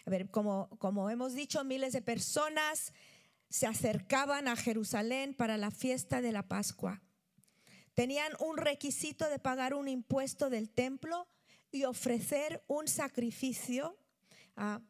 A 0.05 0.11
ver, 0.11 0.31
como, 0.31 0.69
como 0.79 1.11
hemos 1.11 1.35
dicho, 1.35 1.65
miles 1.65 1.93
de 1.93 2.03
personas 2.03 2.93
se 3.49 3.67
acercaban 3.67 4.49
a 4.49 4.57
Jerusalén 4.57 5.35
para 5.35 5.57
la 5.57 5.71
fiesta 5.71 6.21
de 6.21 6.33
la 6.33 6.49
Pascua. 6.49 7.03
Tenían 7.95 8.33
un 8.41 8.57
requisito 8.57 9.29
de 9.29 9.39
pagar 9.39 9.75
un 9.75 9.89
impuesto 9.89 10.49
del 10.49 10.71
templo 10.71 11.29
y 11.71 11.85
ofrecer 11.85 12.65
un 12.67 12.89
sacrificio 12.89 13.99
a, 14.57 14.81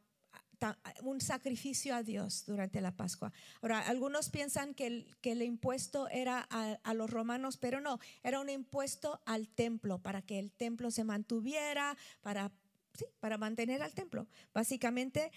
un 1.03 1.21
sacrificio 1.21 1.95
a 1.95 2.05
Dios 2.05 2.45
durante 2.47 2.81
la 2.81 2.95
Pascua. 2.97 3.33
Ahora, 3.61 3.81
algunos 3.81 4.31
piensan 4.31 4.75
que 4.75 4.87
el, 4.87 5.17
que 5.21 5.33
el 5.33 5.43
impuesto 5.43 6.09
era 6.09 6.47
a, 6.51 6.79
a, 6.85 6.95
los 6.95 7.11
romanos, 7.11 7.57
pero 7.57 7.81
no, 7.81 7.99
era 8.23 8.41
un 8.41 8.49
impuesto 8.49 9.21
al 9.27 9.49
templo, 9.49 9.99
para 9.99 10.23
que 10.23 10.39
el 10.39 10.53
templo 10.53 10.93
se 10.93 11.03
mantuviera, 11.03 11.97
para 12.21 12.53
sí, 12.95 13.07
para 13.21 13.39
mantener 13.39 13.83
al 13.83 13.95
templo, 13.95 14.27
básicamente. 14.53 15.31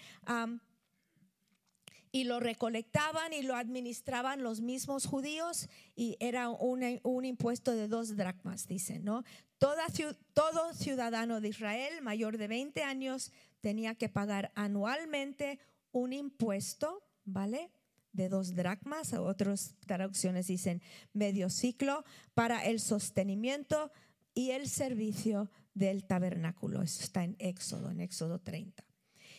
y 2.12 2.24
lo 2.24 2.40
recolectaban 2.40 3.32
y 3.34 3.42
lo 3.42 3.56
administraban 3.56 4.42
los 4.42 4.60
mismos 4.60 5.04
judíos 5.06 5.68
y 5.94 6.16
era 6.18 6.48
un, 6.48 7.24
impuesto 7.24 7.72
de 7.72 7.88
dos 7.88 8.16
dracmas, 8.16 8.66
dicen, 8.66 9.04
¿no? 9.04 9.22
Toda, 9.58 9.86
todo 10.32 10.72
ciudadano 10.72 11.40
de 11.40 11.48
Israel 11.48 12.02
mayor 12.02 12.38
de 12.38 12.48
20 12.48 12.82
años 12.82 13.32
tenía 13.60 13.94
que 13.94 14.08
pagar 14.08 14.52
anualmente 14.54 15.58
un 15.92 16.12
impuesto, 16.12 17.02
¿vale? 17.24 17.70
De 18.12 18.28
dos 18.28 18.54
dracmas, 18.54 19.12
otras 19.12 19.74
traducciones 19.86 20.46
dicen 20.46 20.80
medio 21.12 21.50
ciclo, 21.50 22.04
para 22.32 22.64
el 22.64 22.80
sostenimiento 22.80 23.90
y 24.32 24.50
el 24.50 24.68
servicio 24.68 25.50
del 25.76 26.04
tabernáculo. 26.04 26.82
Eso 26.82 27.02
está 27.02 27.22
en 27.22 27.36
Éxodo, 27.38 27.90
en 27.90 28.00
Éxodo 28.00 28.40
30. 28.40 28.82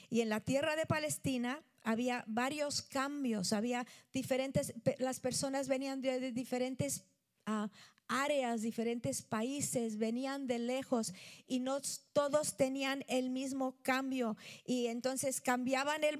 Y 0.10 0.22
en 0.22 0.30
la 0.30 0.40
tierra 0.40 0.76
de 0.76 0.86
Palestina 0.86 1.62
había 1.84 2.24
varios 2.28 2.82
cambios, 2.82 3.54
había 3.54 3.86
diferentes, 4.14 4.74
las 5.00 5.20
personas 5.20 5.68
venían 5.68 6.00
de, 6.02 6.32
diferentes 6.32 7.04
ah, 7.46 7.70
áreas, 8.08 8.62
diferentes 8.62 9.24
países, 9.24 9.98
venían 9.98 10.48
de 10.48 10.60
lejos 10.60 11.14
y 11.48 11.60
no 11.60 11.82
todos 12.14 12.56
tenían 12.56 13.04
el 13.08 13.32
mismo 13.32 13.76
cambio. 13.82 14.38
Y 14.66 14.88
entonces 14.88 15.42
cambiaban 15.42 16.04
el, 16.04 16.20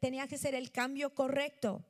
tenía 0.00 0.26
que 0.26 0.38
ser 0.38 0.54
el 0.54 0.72
cambio 0.72 1.14
correcto. 1.14 1.84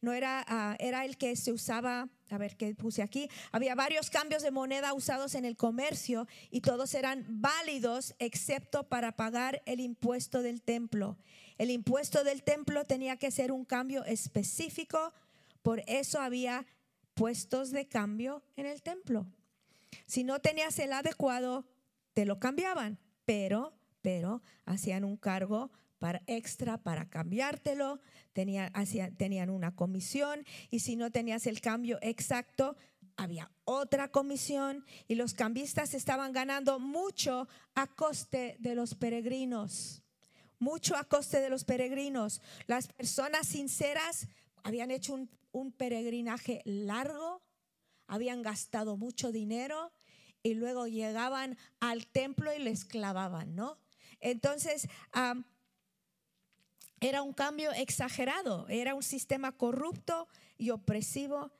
No 0.00 0.12
era, 0.12 0.44
ah, 0.48 0.76
era 0.78 1.04
el 1.04 1.16
que 1.16 1.36
se 1.36 1.52
usaba, 1.52 2.08
a 2.30 2.38
ver 2.38 2.56
qué 2.56 2.74
puse 2.74 3.02
aquí, 3.02 3.28
había 3.52 3.74
varios 3.74 4.10
cambios 4.10 4.42
de 4.42 4.50
moneda 4.50 4.94
usados 4.94 5.34
en 5.34 5.44
el 5.44 5.56
comercio 5.56 6.26
y 6.50 6.60
todos 6.60 6.94
eran 6.94 7.24
válidos 7.28 8.14
excepto 8.18 8.88
para 8.88 9.16
pagar 9.16 9.62
el 9.66 9.80
impuesto 9.80 10.42
del 10.42 10.62
templo. 10.62 11.18
El 11.58 11.70
impuesto 11.70 12.24
del 12.24 12.42
templo 12.42 12.84
tenía 12.84 13.16
que 13.16 13.30
ser 13.30 13.52
un 13.52 13.64
cambio 13.64 14.04
específico, 14.04 15.12
por 15.62 15.82
eso 15.86 16.20
había 16.20 16.66
puestos 17.14 17.70
de 17.70 17.86
cambio 17.86 18.42
en 18.56 18.66
el 18.66 18.82
templo. 18.82 19.26
Si 20.06 20.24
no 20.24 20.40
tenías 20.40 20.78
el 20.78 20.92
adecuado, 20.92 21.64
te 22.12 22.24
lo 22.24 22.38
cambiaban, 22.38 22.98
pero, 23.24 23.74
pero 24.02 24.42
hacían 24.64 25.04
un 25.04 25.16
cargo 25.16 25.70
extra 26.26 26.78
para 26.78 27.08
cambiártelo, 27.08 28.00
tenían, 28.32 28.72
tenían 29.16 29.50
una 29.50 29.74
comisión 29.74 30.44
y 30.70 30.80
si 30.80 30.96
no 30.96 31.10
tenías 31.10 31.46
el 31.46 31.60
cambio 31.60 31.98
exacto, 32.02 32.76
había 33.16 33.50
otra 33.64 34.10
comisión 34.10 34.84
y 35.08 35.14
los 35.14 35.34
cambistas 35.34 35.94
estaban 35.94 36.32
ganando 36.32 36.78
mucho 36.78 37.48
a 37.74 37.86
coste 37.86 38.56
de 38.58 38.74
los 38.74 38.94
peregrinos, 38.94 40.02
mucho 40.58 40.96
a 40.96 41.04
coste 41.04 41.40
de 41.40 41.48
los 41.48 41.64
peregrinos. 41.64 42.42
Las 42.66 42.88
personas 42.88 43.48
sinceras 43.48 44.26
habían 44.62 44.90
hecho 44.90 45.14
un, 45.52 45.72
peregrinaje 45.72 46.62
largo, 46.64 47.42
habían 48.06 48.42
gastado 48.42 48.96
mucho 48.96 49.30
dinero 49.30 49.92
y 50.42 50.54
luego 50.54 50.86
llegaban 50.88 51.56
al 51.80 52.06
templo 52.06 52.52
y 52.52 52.58
les 52.58 52.84
clavaban, 52.84 53.54
¿no? 53.54 53.78
Entonces, 54.20 54.88
am, 55.12 55.44
era 57.04 57.20
un 57.20 57.34
cambio 57.34 57.70
exagerado, 57.72 58.66
era 58.70 58.94
un 58.94 59.02
sistema 59.02 59.52
corrupto 59.52 60.26
y 60.56 60.70
opresivo 60.70 61.52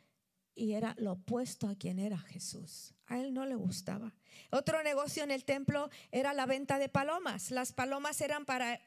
y 0.55 0.73
era 0.73 0.95
lo 0.99 1.13
opuesto 1.13 1.69
a 1.69 1.75
quien 1.75 1.99
era 1.99 2.17
Jesús. 2.17 2.95
A 3.09 3.21
él 3.21 3.35
no 3.35 3.45
le 3.45 3.55
gustaba. 3.55 4.15
Otro 4.51 4.83
negocio 4.83 5.23
en 5.23 5.31
el 5.31 5.45
templo 5.45 5.91
era 6.11 6.33
la 6.33 6.47
venta 6.47 6.79
de 6.79 6.89
palomas. 6.89 7.51
Las 7.51 7.75
palomas 7.75 8.23
eran 8.23 8.47
para 8.47 8.81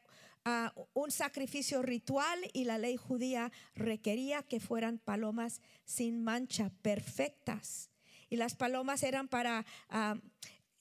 ah, 0.46 0.74
un 0.96 1.12
sacrificio 1.12 1.84
ritual 1.84 2.39
y 2.54 2.63
la 2.63 2.80
ley 2.80 2.98
judía 2.98 3.52
requería 3.76 4.41
que 4.41 4.60
fueran 4.60 4.98
palomas 4.98 5.62
sin 5.86 6.24
mancha, 6.24 6.72
perfectas. 6.82 7.91
Y 8.30 8.38
las 8.38 8.56
palomas 8.56 9.04
eran 9.04 9.28
para, 9.28 9.63
ah, 9.89 10.15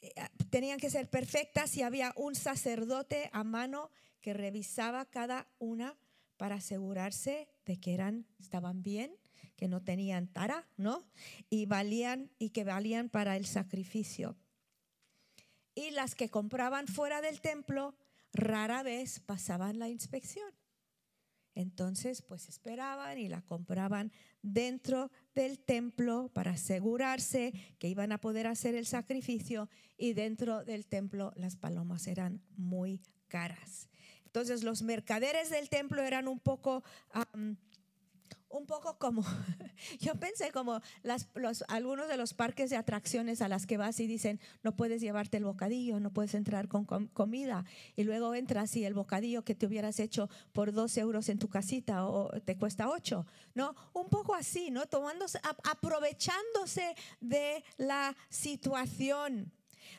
eh, 0.01 0.15
tenían 0.49 0.81
que 0.81 0.89
ser 0.89 1.11
perfectas 1.11 1.77
y 1.77 1.83
había 1.83 2.15
un 2.17 2.35
sacerdote 2.35 3.29
a 3.35 3.45
mano 3.45 3.91
que 4.27 4.35
revisaba 4.35 5.05
cada 5.05 5.47
una 5.61 5.97
para 6.37 6.57
asegurarse 6.57 7.47
de 7.65 7.79
que 7.79 7.95
eran, 7.95 8.27
estaban 8.41 8.83
bien, 8.83 9.15
que 9.55 9.69
no 9.69 9.85
tenían 9.85 10.27
tara, 10.27 10.67
¿no? 10.77 11.07
Y 11.49 11.67
valían 11.67 12.33
y 12.37 12.51
que 12.51 12.65
valían 12.65 13.09
para 13.09 13.37
el 13.37 13.47
sacrificio. 13.47 14.37
Y 15.77 15.93
las 15.93 16.17
que 16.17 16.29
compraban 16.29 16.89
fuera 16.89 17.21
del 17.21 17.41
templo 17.41 17.95
rara 18.33 18.83
vez 18.83 19.21
pasaban 19.21 19.79
la 19.79 19.89
inspección. 19.91 20.53
Entonces, 21.55 22.21
pues 22.21 22.49
esperaban 22.49 23.19
y 23.19 23.29
la 23.29 23.43
compraban 23.43 24.11
dentro 24.43 25.12
del 25.37 25.61
templo 25.61 26.33
para 26.35 26.51
asegurarse 26.51 27.53
que 27.79 27.89
iban 27.89 28.11
a 28.11 28.21
poder 28.21 28.49
hacer 28.49 28.75
el 28.75 28.87
sacrificio 28.87 29.69
y 29.97 30.15
dentro 30.15 30.65
del 30.65 30.85
templo 30.85 31.33
las 31.37 31.55
palomas 31.55 32.09
eran 32.09 32.43
muy 32.57 33.01
caras. 33.29 33.89
Entonces 34.37 34.64
los 34.64 34.83
mercaderes 34.83 35.49
del 35.49 35.70
templo 35.70 36.03
eran 36.03 36.29
un 36.29 36.38
poco, 36.38 36.85
am, 37.14 37.57
un 38.51 38.66
poco 38.66 38.99
como, 38.99 39.22
yo 39.99 40.14
pensé 40.16 40.53
como 40.53 40.83
las, 41.03 41.31
los, 41.37 41.64
algunos 41.68 42.07
de 42.07 42.18
los 42.18 42.35
parques 42.35 42.68
de 42.68 42.77
atracciones 42.77 43.40
a 43.40 43.49
las 43.49 43.64
que 43.66 43.79
vas 43.79 43.99
y 43.99 44.07
dicen, 44.07 44.38
no 44.62 44.77
puedes 44.77 45.01
llevarte 45.01 45.38
el 45.38 45.44
bocadillo, 45.46 46.01
no 46.01 46.12
puedes 46.12 46.35
entrar 46.35 46.68
con 46.68 46.85
com- 46.85 47.09
comida. 47.14 47.64
Y 47.96 48.05
luego 48.05 48.35
entras 48.35 48.77
y 48.77 48.85
el 48.85 48.92
bocadillo 48.92 49.42
que 49.42 49.55
te 49.55 49.64
hubieras 49.64 50.01
hecho 50.01 50.29
por 50.53 50.75
dos 50.75 50.99
euros 50.99 51.31
en 51.31 51.38
tu 51.38 51.49
casita 51.49 52.05
o 52.07 52.29
te 52.42 52.59
cuesta 52.59 52.90
ocho. 52.90 53.25
¿No? 53.55 53.75
Un 53.94 54.11
poco 54.11 54.35
así, 54.35 54.70
¿no? 54.70 54.85
Tomándose, 54.85 55.38
ap- 55.44 55.66
aprovechándose 55.66 56.94
de 57.22 57.64
la 57.79 58.14
situación. 58.29 59.51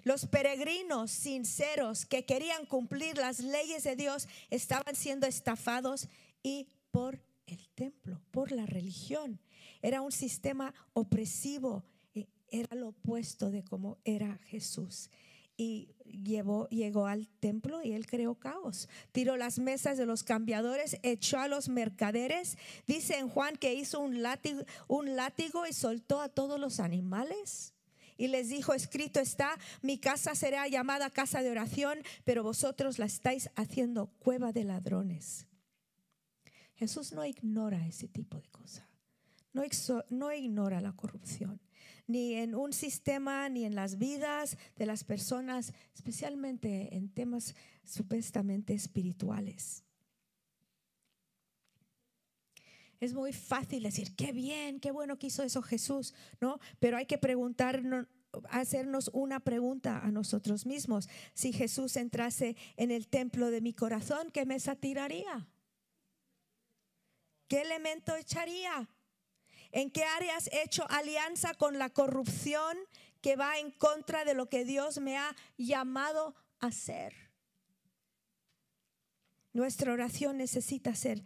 Los 0.03 0.25
peregrinos 0.25 1.11
sinceros 1.11 2.05
que 2.05 2.25
querían 2.25 2.65
cumplir 2.65 3.17
las 3.17 3.39
leyes 3.39 3.83
de 3.83 3.95
Dios 3.95 4.27
estaban 4.49 4.95
siendo 4.95 5.27
estafados 5.27 6.07
y 6.43 6.67
por 6.91 7.21
el 7.45 7.67
templo, 7.75 8.21
por 8.31 8.51
la 8.51 8.65
religión. 8.65 9.39
Era 9.81 10.01
un 10.01 10.11
sistema 10.11 10.73
opresivo, 10.93 11.83
eh, 12.13 12.27
era 12.49 12.75
lo 12.75 12.89
opuesto 12.89 13.51
de 13.51 13.63
cómo 13.63 13.97
era 14.03 14.39
Jesús. 14.45 15.09
Y 15.59 15.89
llevó, 16.05 16.67
llegó 16.69 17.07
al 17.07 17.27
templo 17.39 17.81
y 17.81 17.93
él 17.93 18.05
creó 18.05 18.35
caos. 18.35 18.89
Tiró 19.11 19.37
las 19.37 19.57
mesas 19.57 19.97
de 19.97 20.05
los 20.05 20.23
cambiadores, 20.23 20.99
echó 21.01 21.39
a 21.39 21.47
los 21.47 21.67
mercaderes. 21.67 22.57
Dice 22.85 23.17
en 23.17 23.27
Juan 23.29 23.55
que 23.55 23.73
hizo 23.73 23.99
un 23.99 24.21
látigo, 24.21 24.63
un 24.87 25.15
látigo 25.15 25.65
y 25.65 25.73
soltó 25.73 26.21
a 26.21 26.29
todos 26.29 26.59
los 26.59 26.79
animales. 26.79 27.73
Y 28.17 28.27
les 28.27 28.49
dijo, 28.49 28.73
escrito 28.73 29.19
está, 29.19 29.57
mi 29.81 29.97
casa 29.99 30.35
será 30.35 30.67
llamada 30.67 31.09
casa 31.09 31.41
de 31.41 31.51
oración, 31.51 31.99
pero 32.25 32.43
vosotros 32.43 32.99
la 32.99 33.05
estáis 33.05 33.49
haciendo 33.55 34.07
cueva 34.19 34.51
de 34.51 34.63
ladrones. 34.63 35.45
Jesús 36.75 37.11
no 37.13 37.25
ignora 37.25 37.87
ese 37.87 38.07
tipo 38.07 38.39
de 38.39 38.49
cosas. 38.49 38.85
No, 39.53 39.63
no 40.09 40.31
ignora 40.31 40.81
la 40.81 40.93
corrupción, 40.93 41.59
ni 42.05 42.35
en 42.35 42.53
un 42.53 42.73
sistema, 42.73 43.49
ni 43.49 43.65
en 43.65 43.73
las 43.73 43.97
vidas 43.97 44.57
de 44.75 44.85
las 44.85 45.03
personas, 45.03 45.73
especialmente 45.95 46.95
en 46.95 47.09
temas 47.09 47.55
supuestamente 47.83 48.73
espirituales. 48.73 49.86
Es 52.99 53.13
muy 53.13 53.31
fácil 53.33 53.83
decir, 53.83 54.15
qué 54.15 54.31
bien, 54.31 54.79
qué 54.79 54.91
bueno 54.91 55.19
que 55.19 55.27
hizo 55.27 55.43
eso 55.43 55.61
Jesús, 55.61 56.13
¿no? 56.41 56.59
Pero 56.79 56.97
hay 56.97 57.05
que 57.05 57.17
preguntarnos, 57.17 58.07
hacernos 58.49 59.09
una 59.13 59.39
pregunta 59.39 59.99
a 59.99 60.11
nosotros 60.11 60.65
mismos. 60.65 61.07
Si 61.33 61.53
Jesús 61.53 61.95
entrase 61.95 62.55
en 62.75 62.91
el 62.91 63.07
templo 63.07 63.51
de 63.51 63.61
mi 63.61 63.73
corazón, 63.73 64.31
¿qué 64.31 64.45
mesa 64.45 64.75
tiraría? 64.75 65.47
¿Qué 67.47 67.61
elemento 67.61 68.15
echaría? 68.15 68.89
¿En 69.71 69.91
qué 69.91 70.03
áreas 70.03 70.47
he 70.51 70.63
hecho 70.63 70.85
alianza 70.89 71.53
con 71.53 71.77
la 71.77 71.89
corrupción 71.89 72.77
que 73.21 73.35
va 73.35 73.59
en 73.59 73.71
contra 73.71 74.25
de 74.25 74.33
lo 74.33 74.49
que 74.49 74.65
Dios 74.65 74.99
me 74.99 75.17
ha 75.17 75.35
llamado 75.57 76.35
a 76.59 76.67
hacer? 76.67 77.13
Nuestra 79.53 79.93
oración 79.93 80.37
necesita 80.37 80.93
ser, 80.95 81.23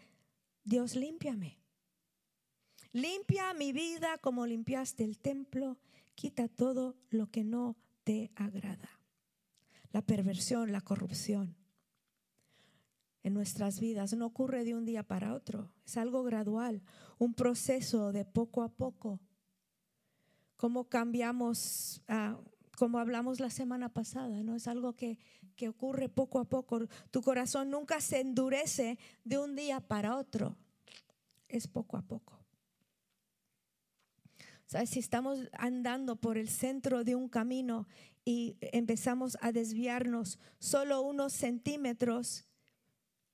Dios, 0.64 0.96
límpiame. 0.96 1.61
Limpia 2.94 3.54
mi 3.54 3.72
vida 3.72 4.18
como 4.18 4.46
limpiaste 4.46 5.04
el 5.04 5.18
templo. 5.18 5.78
Quita 6.16 6.48
todo 6.48 6.96
lo 7.10 7.28
que 7.28 7.44
no 7.44 7.78
te 8.04 8.32
agrada. 8.36 8.90
La 9.92 10.02
perversión, 10.02 10.72
la 10.72 10.82
corrupción 10.82 11.56
en 13.24 13.34
nuestras 13.34 13.80
vidas 13.80 14.14
no 14.14 14.26
ocurre 14.26 14.64
de 14.64 14.76
un 14.76 14.86
día 14.86 15.04
para 15.04 15.34
otro. 15.34 15.72
Es 15.86 15.98
algo 15.98 16.24
gradual, 16.24 16.82
un 17.18 17.34
proceso 17.34 18.12
de 18.12 18.26
poco 18.26 18.64
a 18.64 18.70
poco. 18.70 19.20
Cómo 20.58 20.90
cambiamos, 20.90 22.02
ah, 22.08 22.40
como 22.78 23.00
hablamos 23.00 23.40
la 23.40 23.50
semana 23.50 23.90
pasada, 23.90 24.44
¿no? 24.44 24.56
Es 24.56 24.68
algo 24.68 24.94
que, 24.96 25.18
que 25.56 25.70
ocurre 25.70 26.10
poco 26.10 26.40
a 26.40 26.46
poco. 26.46 26.88
Tu 27.12 27.22
corazón 27.22 27.70
nunca 27.70 28.02
se 28.02 28.20
endurece 28.20 28.98
de 29.24 29.38
un 29.38 29.56
día 29.56 29.80
para 29.80 30.18
otro. 30.18 30.58
Es 31.48 31.68
poco 31.68 31.98
a 31.98 32.02
poco. 32.02 32.41
¿Sabes? 34.72 34.92
Si 34.92 35.00
estamos 35.00 35.50
andando 35.52 36.16
por 36.16 36.38
el 36.38 36.48
centro 36.48 37.04
de 37.04 37.14
un 37.14 37.28
camino 37.28 37.90
y 38.24 38.56
empezamos 38.62 39.38
a 39.42 39.52
desviarnos 39.52 40.40
solo 40.60 41.02
unos 41.02 41.34
centímetros, 41.34 42.46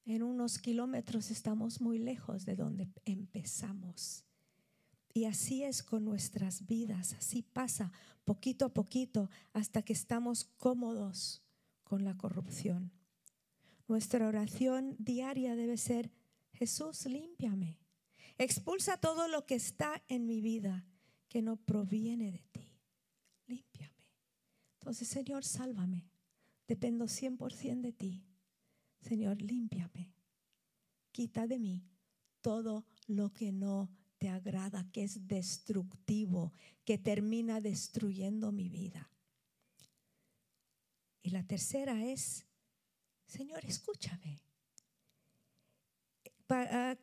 en 0.06 0.24
unos 0.24 0.58
kilómetros 0.58 1.30
estamos 1.30 1.80
muy 1.80 2.00
lejos 2.00 2.44
de 2.44 2.56
donde 2.56 2.90
empezamos. 3.06 4.26
Y 5.14 5.26
así 5.26 5.62
es 5.62 5.84
con 5.84 6.06
nuestras 6.06 6.66
vidas, 6.66 7.14
así 7.14 7.44
pasa 7.44 7.92
poquito 8.26 8.66
a 8.66 8.74
poquito 8.74 9.30
hasta 9.54 9.84
que 9.84 9.94
estamos 9.94 10.44
cómodos 10.44 11.44
con 11.84 12.04
la 12.04 12.18
corrupción. 12.18 12.92
Nuestra 13.88 14.28
oración 14.28 14.96
diaria 14.98 15.56
debe 15.56 15.78
ser, 15.78 16.10
Jesús, 16.54 17.06
límpiame. 17.06 17.78
Expulsa 18.40 18.98
todo 18.98 19.28
lo 19.28 19.46
que 19.46 19.54
está 19.54 20.02
en 20.08 20.26
mi 20.26 20.42
vida 20.42 20.88
que 21.38 21.44
no 21.44 21.56
proviene 21.56 22.32
de 22.32 22.44
ti. 22.52 22.68
Límpiame. 23.46 24.12
Entonces, 24.80 25.08
Señor, 25.08 25.46
sálvame. 25.46 26.10
Dependo 26.68 27.06
100% 27.06 27.82
de 27.82 27.94
ti. 27.94 28.26
Señor, 29.02 29.40
límpiame. 29.40 30.16
Quita 31.12 31.46
de 31.46 31.60
mí 31.60 31.86
todo 32.42 32.88
lo 33.06 33.32
que 33.36 33.52
no 33.52 33.88
te 34.18 34.30
agrada, 34.30 34.90
que 34.92 35.04
es 35.04 35.28
destructivo, 35.28 36.54
que 36.84 36.98
termina 36.98 37.62
destruyendo 37.62 38.52
mi 38.52 38.68
vida. 38.68 39.08
Y 41.22 41.30
la 41.30 41.44
tercera 41.46 42.04
es, 42.04 42.48
Señor, 43.28 43.64
escúchame. 43.64 44.42
Ah, 46.50 46.98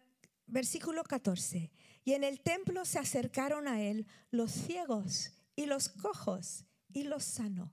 versículo 0.49 1.05
14. 1.05 1.71
Y 2.05 2.13
en 2.13 2.25
el 2.25 2.41
templo 2.41 2.85
se 2.85 2.99
acercaron 2.99 3.67
a 3.67 3.83
él 3.83 4.07
los 4.31 4.53
ciegos 4.53 5.33
y 5.57 5.67
los 5.67 5.89
cojos 5.89 6.65
y 6.93 7.05
los 7.05 7.25
sanó. 7.25 7.73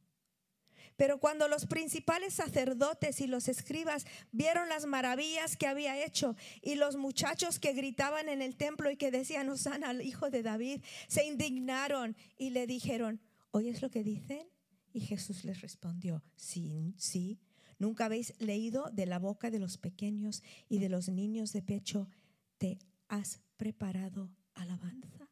Pero 0.95 1.19
cuando 1.19 1.47
los 1.47 1.65
principales 1.65 2.35
sacerdotes 2.35 3.21
y 3.21 3.27
los 3.27 3.47
escribas 3.47 4.05
vieron 4.31 4.69
las 4.69 4.85
maravillas 4.85 5.57
que 5.57 5.67
había 5.67 6.03
hecho 6.03 6.35
y 6.61 6.75
los 6.75 6.95
muchachos 6.95 7.59
que 7.59 7.73
gritaban 7.73 8.29
en 8.29 8.41
el 8.41 8.55
templo 8.55 8.91
y 8.91 8.97
que 8.97 9.09
decían, 9.09 9.49
Osana 9.49 9.89
al 9.89 10.01
hijo 10.01 10.29
de 10.29 10.43
David, 10.43 10.83
se 11.07 11.25
indignaron 11.25 12.15
y 12.37 12.51
le 12.51 12.67
dijeron, 12.67 13.19
¿oyes 13.49 13.81
lo 13.81 13.89
que 13.89 14.03
dicen? 14.03 14.47
Y 14.93 15.01
Jesús 15.01 15.43
les 15.43 15.61
respondió, 15.61 16.23
sí, 16.35 16.93
sí. 16.97 17.39
¿Nunca 17.79 18.05
habéis 18.05 18.39
leído 18.39 18.91
de 18.91 19.07
la 19.07 19.17
boca 19.17 19.49
de 19.49 19.57
los 19.57 19.79
pequeños 19.79 20.43
y 20.69 20.77
de 20.77 20.89
los 20.89 21.09
niños 21.09 21.51
de 21.51 21.63
pecho, 21.63 22.09
te 22.59 22.77
has 23.07 23.41
preparado 23.61 24.31
alabanza. 24.55 25.29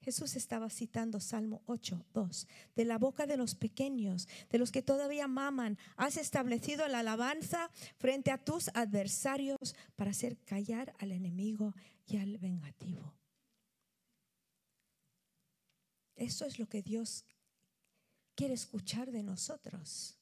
Jesús 0.00 0.36
estaba 0.36 0.70
citando 0.70 1.18
Salmo 1.18 1.62
8, 1.66 2.06
2. 2.14 2.46
De 2.76 2.84
la 2.84 2.96
boca 2.96 3.26
de 3.26 3.36
los 3.36 3.56
pequeños, 3.56 4.28
de 4.50 4.58
los 4.58 4.70
que 4.70 4.82
todavía 4.82 5.26
maman, 5.26 5.76
has 5.96 6.16
establecido 6.16 6.86
la 6.86 7.00
alabanza 7.00 7.68
frente 7.98 8.30
a 8.30 8.38
tus 8.38 8.68
adversarios 8.68 9.74
para 9.96 10.12
hacer 10.12 10.38
callar 10.44 10.94
al 11.00 11.10
enemigo 11.10 11.74
y 12.06 12.18
al 12.18 12.38
vengativo. 12.38 13.16
Eso 16.14 16.44
es 16.44 16.60
lo 16.60 16.68
que 16.68 16.82
Dios 16.82 17.24
quiere 18.36 18.54
escuchar 18.54 19.10
de 19.10 19.24
nosotros. 19.24 20.16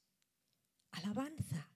Alabanza. 0.92 1.68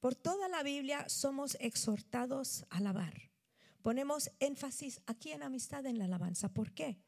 Por 0.00 0.14
toda 0.14 0.48
la 0.48 0.62
Biblia 0.62 1.06
somos 1.10 1.58
exhortados 1.60 2.64
a 2.70 2.78
alabar. 2.78 3.28
Ponemos 3.88 4.30
énfasis 4.38 5.00
aquí 5.06 5.32
en 5.32 5.42
amistad 5.42 5.86
en 5.86 5.98
la 5.98 6.04
alabanza. 6.04 6.50
¿Por 6.50 6.72
qué? 6.72 6.98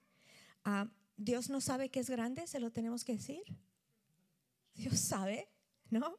Ah, 0.65 0.89
Dios 1.19 1.51
no 1.51 1.61
sabe 1.61 1.91
que 1.91 2.01
es 2.01 2.09
grande, 2.09 2.47
se 2.47 2.59
lo 2.59 2.71
tenemos 2.71 3.05
que 3.05 3.13
decir. 3.13 3.43
Dios 4.73 4.99
sabe, 4.99 5.51
¿no? 5.91 6.17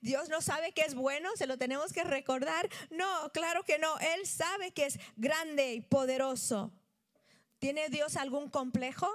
Dios 0.00 0.30
no 0.30 0.40
sabe 0.40 0.72
que 0.72 0.80
es 0.80 0.94
bueno, 0.94 1.28
se 1.36 1.46
lo 1.46 1.58
tenemos 1.58 1.92
que 1.92 2.04
recordar. 2.04 2.70
No, 2.90 3.30
claro 3.34 3.64
que 3.64 3.76
no. 3.78 3.98
Él 3.98 4.26
sabe 4.26 4.70
que 4.70 4.86
es 4.86 4.98
grande 5.16 5.74
y 5.74 5.82
poderoso. 5.82 6.72
¿Tiene 7.58 7.90
Dios 7.90 8.16
algún 8.16 8.48
complejo? 8.48 9.10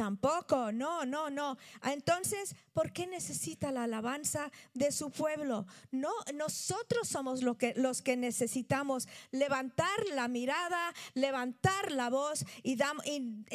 Tampoco, 0.00 0.72
no, 0.72 1.04
no, 1.04 1.28
no. 1.28 1.58
Entonces, 1.82 2.54
¿por 2.72 2.90
qué 2.90 3.06
necesita 3.06 3.70
la 3.70 3.82
alabanza 3.82 4.50
de 4.72 4.92
su 4.92 5.10
pueblo? 5.10 5.66
No, 5.90 6.08
nosotros 6.32 7.06
somos 7.06 7.42
lo 7.42 7.58
que, 7.58 7.74
los 7.76 8.00
que 8.00 8.16
necesitamos 8.16 9.06
levantar 9.30 9.90
la 10.14 10.26
mirada, 10.26 10.94
levantar 11.12 11.92
la 11.92 12.08
voz 12.08 12.46
y, 12.62 12.78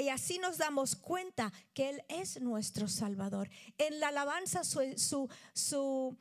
así 0.08 0.38
nos 0.38 0.60
damos 0.60 0.95
cuenta 0.95 1.51
que 1.73 1.89
Él 1.89 2.03
es 2.10 2.39
nuestro 2.39 2.88
Salvador. 2.88 3.49
En 3.79 3.99
la 3.99 4.10
alabanza 4.10 4.63
su, 4.63 5.27
su, 5.55 6.15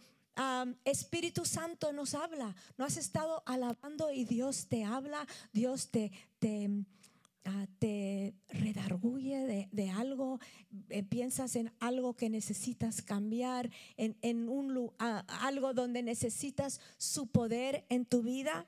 Espíritu 0.86 1.44
Santo 1.44 1.92
nos 1.92 2.14
habla. 2.14 2.56
No 2.78 2.86
has 2.86 2.96
estado 2.96 3.42
alabando 3.44 4.10
y 4.10 4.24
Dios 4.24 4.68
te 4.68 4.84
habla, 4.84 5.26
Dios 5.52 5.90
te, 5.90 6.12
te 6.38 6.70
Ah, 7.46 7.66
te 7.78 8.34
redarguye 8.48 9.68
de, 9.70 9.90
algo, 9.90 10.40
eh, 10.88 11.02
piensas 11.02 11.56
en 11.56 11.70
algo 11.78 12.14
que 12.14 12.30
necesitas 12.30 13.02
cambiar, 13.02 13.70
en, 13.98 14.48
un, 14.48 14.90
algo 14.98 15.74
donde 15.74 16.02
necesitas 16.02 16.80
su 16.96 17.26
poder 17.26 17.84
en 17.90 18.06
tu 18.06 18.22
vida. 18.22 18.66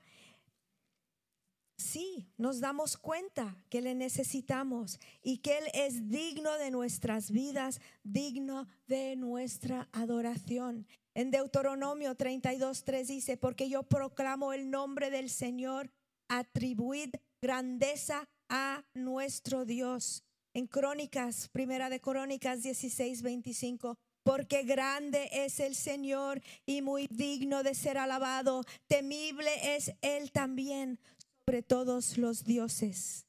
Sí, 1.79 2.27
nos 2.37 2.59
damos 2.59 2.97
cuenta 2.97 3.57
que 3.69 3.81
le 3.81 3.95
necesitamos 3.95 4.99
y 5.23 5.39
que 5.39 5.57
Él 5.57 5.65
es 5.73 6.07
digno 6.09 6.55
de 6.59 6.69
nuestras 6.69 7.31
vidas, 7.31 7.81
digno 8.03 8.67
de 8.85 9.15
nuestra 9.15 9.89
adoración. 9.91 10.85
En 11.15 11.31
Deuteronomio 11.31 12.15
32.3 12.15 13.07
dice, 13.07 13.37
porque 13.37 13.69
yo 13.69 13.81
proclamo 13.81 14.53
el 14.53 14.69
nombre 14.69 15.09
del 15.09 15.31
Señor, 15.31 15.89
atribuid 16.27 17.09
grandeza 17.41 18.27
a 18.49 18.83
nuestro 18.93 19.65
Dios. 19.65 20.23
En 20.53 20.67
Crónicas, 20.67 21.49
primera 21.49 21.89
de 21.89 21.99
Crónicas 21.99 22.63
16, 22.63 23.21
25, 23.21 23.95
porque 24.23 24.63
grande 24.63 25.29
es 25.31 25.59
el 25.59 25.75
Señor 25.75 26.41
y 26.65 26.81
muy 26.81 27.07
digno 27.09 27.63
de 27.63 27.75
ser 27.75 27.97
alabado, 27.97 28.63
temible 28.87 29.75
es 29.75 29.93
Él 30.01 30.31
también 30.31 30.99
sobre 31.45 31.61
todos 31.61 32.17
los 32.17 32.43
dioses. 32.43 33.25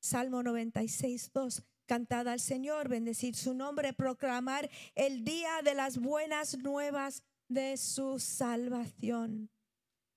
Salmo 0.00 0.42
96, 0.42 1.30
2. 1.32 1.62
Cantad 1.86 2.28
al 2.28 2.40
Señor, 2.40 2.88
bendecir 2.88 3.36
su 3.36 3.54
nombre, 3.54 3.92
proclamar 3.92 4.68
el 4.94 5.24
día 5.24 5.62
de 5.62 5.74
las 5.74 5.98
buenas 5.98 6.58
nuevas 6.58 7.22
de 7.48 7.76
su 7.76 8.18
salvación. 8.18 9.50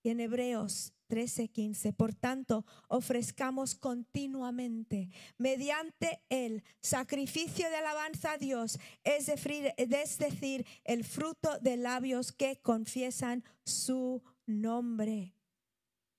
Y 0.06 0.10
en 0.10 0.20
Hebreos 0.20 0.94
13:15. 1.08 1.92
Por 1.92 2.14
tanto, 2.14 2.64
ofrezcamos 2.90 3.74
continuamente 3.74 5.10
mediante 5.40 6.22
el 6.30 6.64
sacrificio 6.80 7.68
de 7.72 7.78
alabanza 7.78 8.34
a 8.34 8.38
Dios, 8.38 8.78
es 9.04 9.26
decir, 9.26 10.64
el 10.84 11.04
fruto 11.06 11.58
de 11.58 11.78
labios 11.78 12.32
que 12.32 12.58
confiesan 12.62 13.44
su 13.66 14.22
nombre. 14.46 15.34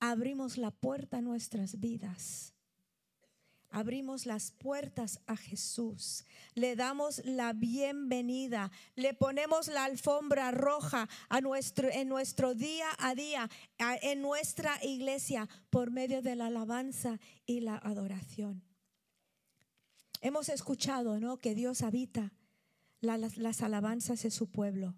Abrimos 0.01 0.59
la 0.59 0.73
puerta 0.73 1.19
a 1.19 1.23
nuestras 1.23 1.79
vidas 1.79 2.56
abrimos 3.77 4.25
las 4.25 4.53
puertas 4.53 5.21
a 5.27 5.37
Jesús, 5.37 6.25
le 6.55 6.77
damos 6.77 7.21
la 7.27 7.53
bienvenida, 7.53 8.73
le 8.95 9.13
ponemos 9.13 9.69
la 9.69 9.85
alfombra 9.85 10.51
roja 10.51 11.11
a 11.29 11.43
nuestro, 11.43 11.91
en 11.91 12.09
nuestro 12.09 12.55
día 12.55 12.87
a 12.99 13.15
día, 13.15 13.51
en 14.01 14.23
nuestra 14.23 14.83
iglesia, 14.83 15.47
por 15.69 15.91
medio 15.91 16.23
de 16.23 16.37
la 16.37 16.47
alabanza 16.47 17.21
y 17.45 17.61
la 17.61 17.77
adoración. 17.77 18.63
Hemos 20.23 20.49
escuchado 20.49 21.21
¿no? 21.21 21.37
que 21.37 21.55
Dios 21.55 21.83
habita 21.83 22.33
las 23.03 23.61
alabanzas 23.61 24.23
de 24.23 24.31
su 24.31 24.51
pueblo. 24.51 24.95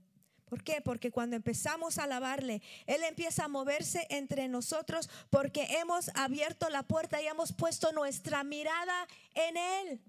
¿Por 0.48 0.62
qué? 0.64 0.80
Porque 0.80 1.10
cuando 1.10 1.36
empezamos 1.36 1.98
a 1.98 2.04
alabarle, 2.04 2.62
Él 2.86 3.02
empieza 3.04 3.44
a 3.44 3.48
moverse 3.48 4.06
entre 4.08 4.48
nosotros 4.48 5.10
porque 5.28 5.78
hemos 5.78 6.10
abierto 6.14 6.70
la 6.70 6.82
puerta 6.84 7.20
y 7.20 7.26
hemos 7.26 7.52
puesto 7.52 7.92
nuestra 7.92 8.44
mirada 8.44 9.06
en 9.34 9.56
Él. 9.56 10.00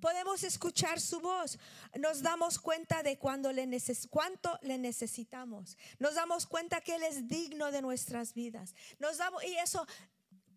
Podemos 0.00 0.44
escuchar 0.44 1.00
su 1.00 1.20
voz. 1.20 1.58
Nos 1.98 2.22
damos 2.22 2.58
cuenta 2.60 3.02
de 3.02 3.18
cuando 3.18 3.52
le 3.52 3.66
cuánto 4.10 4.58
le 4.62 4.78
necesitamos. 4.78 5.76
Nos 5.98 6.14
damos 6.14 6.46
cuenta 6.46 6.80
que 6.80 6.94
Él 6.94 7.02
es 7.02 7.26
digno 7.26 7.72
de 7.72 7.82
nuestras 7.82 8.34
vidas. 8.34 8.74
Nos 9.00 9.18
damos, 9.18 9.42
y 9.42 9.56
eso 9.56 9.86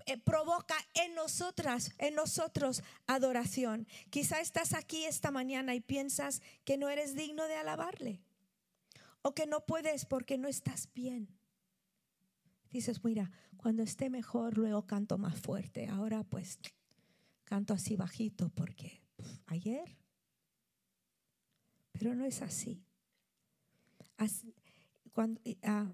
eh, 0.05 0.17
provoca 0.17 0.75
en 0.93 1.15
nosotras, 1.15 1.91
en 1.97 2.15
nosotros 2.15 2.83
adoración. 3.07 3.87
Quizá 4.11 4.41
estás 4.41 4.73
aquí 4.73 5.05
esta 5.05 5.31
mañana 5.31 5.73
y 5.73 5.81
piensas 5.81 6.41
que 6.65 6.77
no 6.77 6.89
eres 6.89 7.15
digno 7.15 7.47
de 7.47 7.55
alabarle 7.55 8.21
o 9.21 9.33
que 9.33 9.45
no 9.45 9.65
puedes 9.65 10.05
porque 10.05 10.37
no 10.37 10.47
estás 10.47 10.89
bien. 10.93 11.29
Dices, 12.71 13.03
mira, 13.03 13.31
cuando 13.57 13.83
esté 13.83 14.09
mejor 14.09 14.57
luego 14.57 14.85
canto 14.85 15.17
más 15.17 15.39
fuerte. 15.41 15.87
Ahora 15.87 16.23
pues 16.23 16.59
canto 17.43 17.73
así 17.73 17.95
bajito 17.95 18.49
porque 18.49 19.01
ayer. 19.47 19.97
Pero 21.91 22.15
no 22.15 22.25
es 22.25 22.41
así. 22.41 22.83
cuando, 25.11 25.41
ah, 25.63 25.91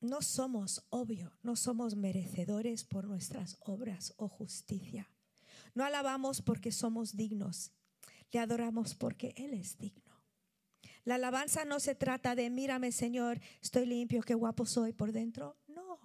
no 0.00 0.22
somos, 0.22 0.84
obvio, 0.90 1.32
no 1.42 1.56
somos 1.56 1.96
merecedores 1.96 2.84
por 2.84 3.06
nuestras 3.06 3.56
obras 3.60 4.14
o 4.16 4.28
justicia. 4.28 5.10
No 5.74 5.84
alabamos 5.84 6.42
porque 6.42 6.70
somos 6.70 7.16
dignos. 7.16 7.72
Le 8.30 8.40
adoramos 8.40 8.94
porque 8.94 9.32
Él 9.36 9.54
es 9.54 9.78
digno. 9.78 10.05
La 11.06 11.14
alabanza 11.14 11.64
no 11.64 11.78
se 11.78 11.94
trata 11.94 12.34
de, 12.34 12.50
mírame 12.50 12.90
Señor, 12.90 13.40
estoy 13.62 13.86
limpio, 13.86 14.22
qué 14.22 14.34
guapo 14.34 14.66
soy 14.66 14.92
por 14.92 15.12
dentro. 15.12 15.56
No. 15.68 16.00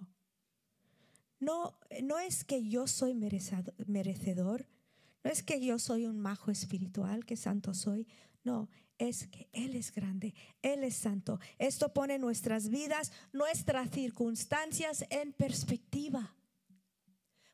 No, 1.40 1.76
no 2.04 2.20
es 2.20 2.44
que 2.44 2.68
yo 2.68 2.86
soy 2.86 3.12
merecedor, 3.12 4.68
no 5.24 5.30
es 5.30 5.42
que 5.42 5.60
yo 5.60 5.80
soy 5.80 6.06
un 6.06 6.20
majo 6.20 6.52
espiritual, 6.52 7.26
que 7.26 7.36
santo 7.36 7.74
soy. 7.74 8.06
No, 8.44 8.68
es 8.96 9.26
que 9.26 9.48
Él 9.52 9.74
es 9.74 9.92
grande, 9.92 10.34
Él 10.62 10.84
es 10.84 10.94
santo. 10.94 11.40
Esto 11.58 11.92
pone 11.92 12.20
nuestras 12.20 12.68
vidas, 12.68 13.10
nuestras 13.32 13.90
circunstancias 13.90 15.04
en 15.10 15.32
perspectiva. 15.32 16.32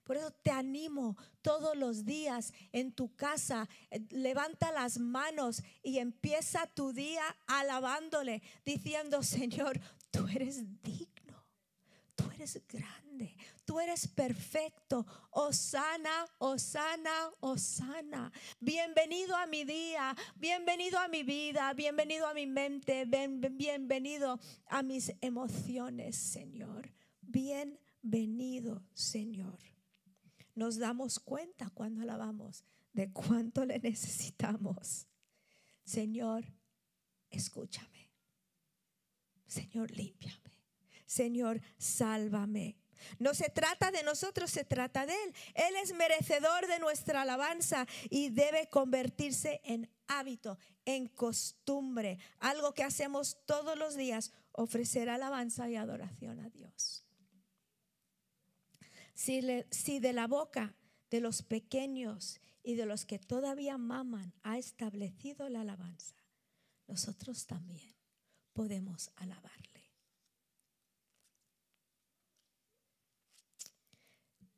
Por 0.08 0.16
eso 0.16 0.30
te 0.30 0.50
animo 0.50 1.18
todos 1.42 1.76
los 1.76 2.06
días 2.06 2.54
en 2.72 2.92
tu 2.92 3.14
casa, 3.14 3.68
eh, 3.90 4.00
levanta 4.08 4.72
las 4.72 4.98
manos 4.98 5.62
y 5.82 5.98
empieza 5.98 6.66
tu 6.66 6.94
día 6.94 7.22
alabándole, 7.46 8.40
diciendo, 8.64 9.22
Señor, 9.22 9.78
tú 10.10 10.26
eres 10.28 10.64
digno, 10.82 11.44
tú 12.16 12.24
eres 12.34 12.58
grande, 12.66 13.36
tú 13.66 13.80
eres 13.80 14.08
perfecto. 14.08 15.04
Osana, 15.30 16.24
Osana, 16.38 17.28
Osana. 17.40 18.32
Bienvenido 18.60 19.36
a 19.36 19.46
mi 19.46 19.64
día, 19.64 20.16
bienvenido 20.36 20.98
a 20.98 21.08
mi 21.08 21.22
vida, 21.22 21.74
bienvenido 21.74 22.26
a 22.26 22.32
mi 22.32 22.46
mente, 22.46 23.04
bienvenido 23.04 24.40
a 24.68 24.82
mis 24.82 25.12
emociones, 25.20 26.16
Señor. 26.16 26.94
Bienvenido, 27.20 28.82
Señor 28.94 29.58
nos 30.58 30.78
damos 30.78 31.18
cuenta 31.18 31.70
cuando 31.70 32.02
alabamos 32.02 32.64
de 32.92 33.10
cuánto 33.12 33.64
le 33.64 33.78
necesitamos. 33.78 35.06
Señor, 35.84 36.44
escúchame. 37.30 38.10
Señor, 39.46 39.90
límpiame. 39.92 40.52
Señor, 41.06 41.60
sálvame. 41.78 42.76
No 43.18 43.32
se 43.32 43.48
trata 43.48 43.90
de 43.90 44.02
nosotros, 44.02 44.50
se 44.50 44.64
trata 44.64 45.06
de 45.06 45.14
Él. 45.14 45.34
Él 45.54 45.76
es 45.82 45.94
merecedor 45.94 46.66
de 46.66 46.80
nuestra 46.80 47.22
alabanza 47.22 47.86
y 48.10 48.30
debe 48.30 48.68
convertirse 48.68 49.60
en 49.64 49.88
hábito, 50.08 50.58
en 50.84 51.06
costumbre, 51.06 52.18
algo 52.38 52.74
que 52.74 52.82
hacemos 52.82 53.38
todos 53.46 53.78
los 53.78 53.96
días, 53.96 54.32
ofrecer 54.52 55.08
alabanza 55.08 55.70
y 55.70 55.76
adoración 55.76 56.40
a 56.40 56.50
Dios. 56.50 57.07
Si, 59.18 59.98
de 59.98 60.12
la 60.12 60.28
boca 60.28 60.76
de 61.10 61.20
los 61.20 61.42
pequeños 61.42 62.40
y 62.62 62.76
de 62.76 62.86
los 62.86 63.04
que 63.04 63.18
todavía 63.18 63.76
maman 63.76 64.32
ha 64.44 64.58
establecido 64.58 65.48
la 65.48 65.62
alabanza, 65.62 66.14
nosotros 66.86 67.44
también 67.44 67.96
podemos 68.52 69.10
alabarle. 69.16 69.90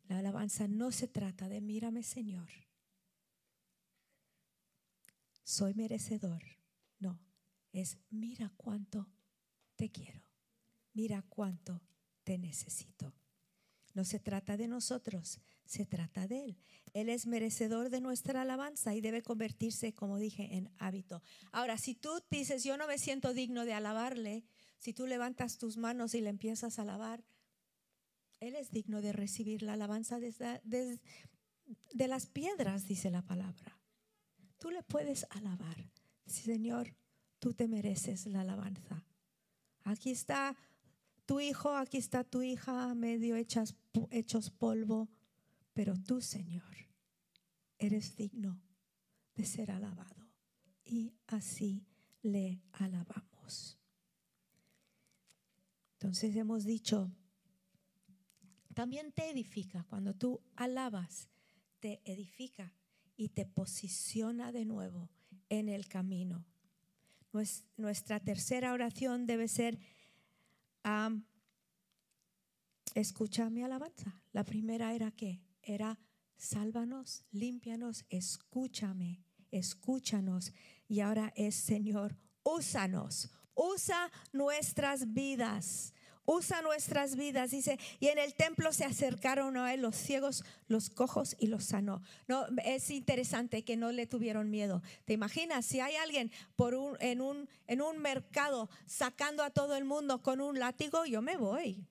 La 0.08 0.18
alabanza 0.18 0.68
no 0.68 0.92
se 0.92 1.08
trata 1.08 1.48
de 1.48 1.62
mírame 1.62 2.02
Señor, 2.02 2.50
soy 5.42 5.72
merecedor. 5.72 6.42
No, 6.98 7.18
es 7.72 7.96
mira 8.10 8.52
cuánto 8.58 9.08
te 9.76 9.90
quiero, 9.90 10.22
mira 10.92 11.22
cuánto 11.22 11.80
te 12.24 12.36
necesito. 12.36 13.19
No 14.00 14.04
se 14.06 14.18
trata 14.18 14.56
de 14.56 14.66
nosotros, 14.66 15.40
se 15.66 15.84
trata 15.84 16.26
de 16.26 16.42
Él. 16.42 16.56
Él 16.94 17.10
es 17.10 17.26
merecedor 17.26 17.90
de 17.90 18.00
nuestra 18.00 18.40
alabanza 18.40 18.94
y 18.94 19.02
debe 19.02 19.20
convertirse, 19.20 19.92
como 19.92 20.16
dije, 20.16 20.56
en 20.56 20.70
hábito. 20.78 21.22
Ahora, 21.52 21.76
si 21.76 21.94
tú 21.94 22.08
dices, 22.30 22.64
yo 22.64 22.78
no 22.78 22.86
me 22.86 22.96
siento 22.96 23.34
digno 23.34 23.66
de 23.66 23.74
alabarle, 23.74 24.42
si 24.78 24.94
tú 24.94 25.06
levantas 25.06 25.58
tus 25.58 25.76
manos 25.76 26.14
y 26.14 26.22
le 26.22 26.30
empiezas 26.30 26.78
a 26.78 26.82
alabar, 26.82 27.22
él 28.40 28.54
es 28.54 28.70
digno 28.70 29.02
de 29.02 29.12
recibir 29.12 29.60
la 29.60 29.74
alabanza 29.74 30.18
de, 30.18 30.98
las 31.92 32.24
piedras, 32.24 32.88
dice 32.88 33.10
la 33.10 33.20
palabra. 33.20 33.78
Tú 34.56 34.70
le 34.70 34.82
puedes 34.82 35.26
alabar. 35.28 35.90
Señor, 36.24 36.96
tú 37.38 37.52
te 37.52 37.68
mereces 37.68 38.24
la 38.24 38.40
alabanza. 38.40 39.04
Aquí 39.84 40.10
está 40.10 40.56
tu 41.30 41.38
hijo, 41.38 41.76
aquí 41.76 41.96
está 41.96 42.24
tu 42.24 42.42
hija, 42.42 42.92
medio 42.96 43.36
hechas, 43.36 43.76
hechos 44.10 44.50
polvo, 44.50 45.08
pero 45.72 45.94
tú, 45.96 46.20
Señor, 46.20 46.74
eres 47.78 48.16
digno 48.16 48.60
de 49.36 49.44
ser 49.44 49.70
alabado. 49.70 50.26
Y 50.84 51.14
así 51.28 51.86
le 52.22 52.60
alabamos. 52.72 53.78
Entonces 55.92 56.34
hemos 56.34 56.64
dicho, 56.64 57.12
también 58.74 59.12
te 59.12 59.30
edifica. 59.30 59.84
Cuando 59.84 60.14
tú 60.14 60.40
alabas, 60.56 61.28
te 61.78 62.02
edifica 62.04 62.74
y 63.16 63.28
te 63.28 63.46
posiciona 63.46 64.50
de 64.50 64.64
nuevo 64.64 65.08
en 65.48 65.68
el 65.68 65.86
camino. 65.86 66.44
Nuestra 67.76 68.18
tercera 68.18 68.72
oración 68.72 69.26
debe 69.26 69.46
ser, 69.46 69.78
escucha 72.94 73.50
mi 73.50 73.62
alabanza. 73.62 74.22
La 74.32 74.44
primera 74.44 74.94
era 74.94 75.10
que 75.10 75.40
era 75.62 75.98
sálvanos, 76.36 77.24
límpianos, 77.32 78.04
escúchame, 78.08 79.22
escúchanos. 79.50 80.52
Y 80.88 81.00
ahora 81.00 81.32
es 81.36 81.54
Señor, 81.54 82.16
úsanos, 82.42 83.30
usa 83.54 84.10
nuestras 84.32 85.12
vidas 85.12 85.92
usa 86.24 86.62
nuestras 86.62 87.16
vidas, 87.16 87.50
dice, 87.50 87.78
y 87.98 88.08
en 88.08 88.18
el 88.18 88.34
templo 88.34 88.72
se 88.72 88.84
acercaron 88.84 89.56
a 89.56 89.74
él 89.74 89.82
los 89.82 89.96
ciegos, 89.96 90.44
los 90.68 90.90
cojos 90.90 91.36
y 91.38 91.46
los 91.48 91.64
sanó. 91.64 92.02
No, 92.28 92.46
es 92.64 92.90
interesante 92.90 93.64
que 93.64 93.76
no 93.76 93.92
le 93.92 94.06
tuvieron 94.06 94.50
miedo. 94.50 94.82
¿Te 95.04 95.12
imaginas 95.12 95.66
si 95.66 95.80
hay 95.80 95.96
alguien 95.96 96.30
por 96.56 96.74
un, 96.74 96.96
en, 97.00 97.20
un, 97.20 97.48
en 97.66 97.82
un 97.82 97.98
mercado 97.98 98.70
sacando 98.86 99.42
a 99.42 99.50
todo 99.50 99.76
el 99.76 99.84
mundo 99.84 100.22
con 100.22 100.40
un 100.40 100.58
látigo? 100.58 101.04
Yo 101.04 101.22
me 101.22 101.36
voy. 101.36 101.86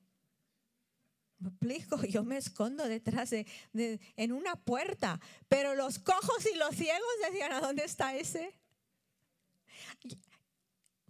Me 1.40 1.50
explico, 1.50 2.02
yo 2.06 2.24
me 2.24 2.38
escondo 2.38 2.88
detrás 2.88 3.30
de, 3.30 3.46
de, 3.74 4.00
en 4.16 4.32
una 4.32 4.56
puerta, 4.56 5.20
pero 5.48 5.76
los 5.76 6.00
cojos 6.00 6.46
y 6.54 6.58
los 6.58 6.76
ciegos 6.76 7.10
decían, 7.28 7.54
¿a 7.54 7.62
dónde 7.62 7.84
está 7.84 8.16
ese? 8.16 8.54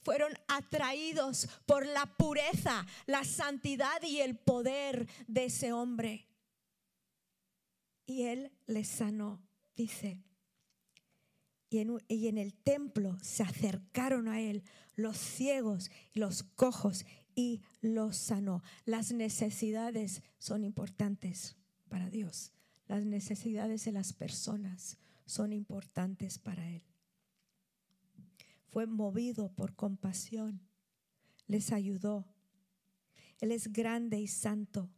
Fueron 0.09 0.33
atraídos 0.47 1.47
por 1.67 1.85
la 1.85 2.07
pureza, 2.17 2.83
la 3.05 3.23
santidad 3.23 4.01
y 4.01 4.21
el 4.21 4.39
poder 4.39 5.07
de 5.27 5.45
ese 5.45 5.71
hombre. 5.71 6.27
Y 8.07 8.23
él 8.23 8.51
les 8.65 8.87
sanó, 8.87 9.39
dice. 9.75 10.23
Y 11.69 11.77
en, 11.77 12.37
el 12.39 12.55
templo 12.55 13.19
se 13.21 13.43
acercaron 13.43 14.27
a 14.27 14.41
él 14.41 14.63
los 14.95 15.15
ciegos, 15.15 15.91
los 16.15 16.41
cojos 16.41 17.05
y 17.35 17.61
los 17.79 18.17
sanó. 18.17 18.63
Las 18.85 19.11
necesidades 19.11 20.23
son 20.39 20.63
importantes 20.63 21.55
para 21.87 22.09
Dios. 22.09 22.51
Las 22.87 23.05
necesidades 23.05 23.85
de 23.85 23.91
las 23.91 24.13
personas 24.13 24.97
son 25.27 25.53
importantes 25.53 26.39
para 26.39 26.67
Él 26.67 26.88
fue 28.71 28.85
movido 28.85 29.51
por 29.55 29.75
compasión, 29.75 30.61
les 31.47 31.71
ayudó. 31.71 32.25
Él 33.39 33.51
es 33.51 33.71
grande 33.71 34.19
y 34.19 34.27
santo. 34.27 34.89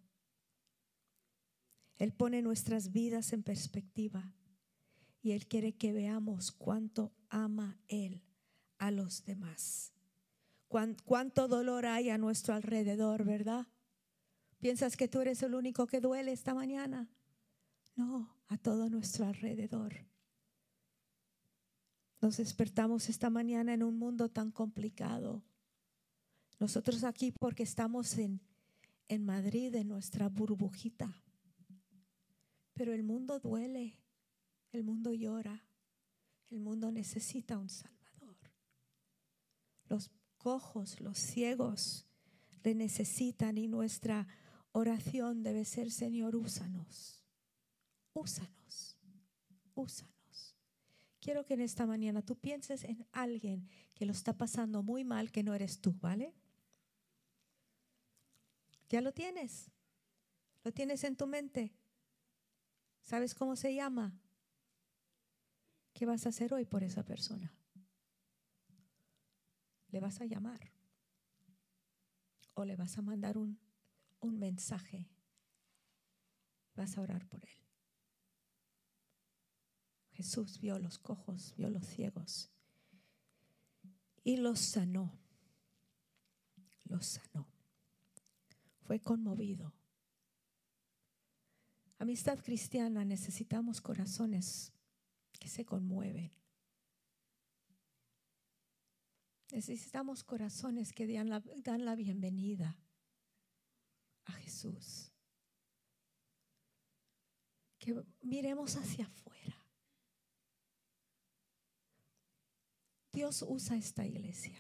Él 1.98 2.14
pone 2.14 2.42
nuestras 2.42 2.92
vidas 2.92 3.32
en 3.34 3.44
perspectiva 3.44 4.34
y 5.22 5.32
Él 5.32 5.48
quiere 5.48 5.74
que 5.74 5.94
veamos 5.94 6.52
cuánto 6.52 7.14
ama 7.30 7.80
Él 7.88 8.24
a 8.78 8.92
los 8.92 9.24
demás. 9.24 9.94
Cuánto 11.06 11.48
dolor 11.48 11.86
hay 11.86 12.10
a 12.10 12.18
nuestro 12.18 12.54
alrededor, 12.54 13.26
¿verdad? 13.26 13.68
¿Piensas 14.60 14.96
que 14.98 15.08
tú 15.08 15.22
eres 15.22 15.44
el 15.44 15.54
único 15.54 15.86
que 15.86 16.00
duele 16.00 16.32
esta 16.32 16.54
mañana? 16.54 17.10
No, 17.96 18.34
a 18.48 18.58
todo 18.58 18.90
nuestro 18.90 19.26
alrededor. 19.26 20.11
Nos 22.22 22.38
despertamos 22.38 23.10
esta 23.10 23.32
mañana 23.32 23.74
en 23.74 23.82
un 23.82 23.98
mundo 23.98 24.30
tan 24.30 24.52
complicado. 24.52 25.44
Nosotros 26.60 27.04
aquí 27.04 27.32
porque 27.32 27.64
estamos 27.64 28.16
en, 28.20 28.40
en 29.08 29.26
Madrid, 29.26 29.74
en 29.74 29.88
nuestra 29.88 30.30
burbujita. 30.30 31.24
Pero 32.74 32.94
el 32.94 33.02
mundo 33.02 33.40
duele, 33.40 34.00
el 34.72 34.84
mundo 34.84 35.14
llora, 35.14 35.66
el 36.50 36.60
mundo 36.60 36.92
necesita 36.92 37.58
un 37.58 37.70
Salvador. 37.70 38.38
Los 39.88 40.12
cojos, 40.38 41.02
los 41.02 41.18
ciegos 41.18 42.06
le 42.64 42.76
necesitan 42.76 43.58
y 43.58 43.68
nuestra 43.68 44.28
oración 44.72 45.42
debe 45.42 45.66
ser, 45.66 45.92
Señor, 45.92 46.36
úsanos, 46.36 47.24
úsanos, 48.14 48.98
úsanos. 49.74 50.11
Quiero 51.22 51.46
que 51.46 51.54
en 51.54 51.62
esta 51.62 51.86
mañana 51.86 52.24
tú 52.24 52.36
pienses 52.36 52.84
en 52.84 53.06
alguien 53.12 53.70
que 53.94 54.08
lo 54.08 54.12
está 54.12 54.34
pasando 54.34 54.82
muy 54.82 55.04
mal, 55.04 55.32
que 55.32 55.44
no 55.44 55.54
eres 55.54 55.80
tú, 55.80 55.94
¿vale? 56.02 56.34
Ya 58.90 59.02
lo 59.02 59.14
tienes. 59.14 59.70
Lo 60.64 60.72
tienes 60.72 61.04
en 61.04 61.16
tu 61.16 61.28
mente. 61.28 61.72
¿Sabes 63.04 63.36
cómo 63.36 63.56
se 63.56 63.74
llama? 63.76 64.12
¿Qué 65.94 66.08
vas 66.08 66.26
a 66.26 66.30
hacer 66.30 66.56
hoy 66.56 66.66
por 66.66 66.84
esa 66.84 67.04
persona? 67.04 67.54
¿Le 69.90 70.00
vas 70.00 70.22
a 70.22 70.26
llamar? 70.26 70.72
¿O 72.56 72.66
le 72.66 72.76
vas 72.76 72.98
a 72.98 73.04
mandar 73.04 73.38
un, 73.38 73.60
un 74.22 74.40
mensaje? 74.40 75.08
Vas 76.76 76.98
a 76.98 77.02
orar 77.02 77.28
por 77.28 77.44
él. 77.44 77.71
Jesús 80.22 80.60
vio 80.60 80.78
los 80.78 81.00
cojos, 81.00 81.56
vio 81.58 81.68
los 81.72 81.84
ciegos 81.84 82.52
y 84.24 84.38
los 84.38 84.60
sanó. 84.60 85.12
Los 86.84 87.08
sanó. 87.08 87.48
Fue 88.84 89.00
conmovido. 89.00 89.74
Amistad 91.98 92.38
cristiana, 92.38 93.04
necesitamos 93.04 93.82
corazones 93.82 94.72
que 95.40 95.48
se 95.48 95.66
conmueven. 95.66 96.32
Necesitamos 99.52 100.24
corazones 100.24 100.94
que 100.94 101.12
dan 101.12 101.30
la, 101.30 101.42
dan 101.64 101.84
la 101.84 101.96
bienvenida 101.96 102.78
a 104.26 104.34
Jesús. 104.34 105.12
Que 107.80 108.00
miremos 108.22 108.76
hacia 108.76 109.06
afuera. 109.08 109.51
Dios 113.12 113.44
usa 113.48 113.76
esta 113.76 114.06
iglesia, 114.06 114.58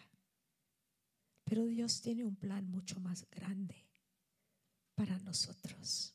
pero 1.43 1.65
Dios 1.65 2.01
tiene 2.01 2.25
un 2.25 2.35
plan 2.35 2.69
mucho 2.69 2.99
más 2.99 3.25
grande 3.29 3.87
para 4.95 5.17
nosotros. 5.19 6.13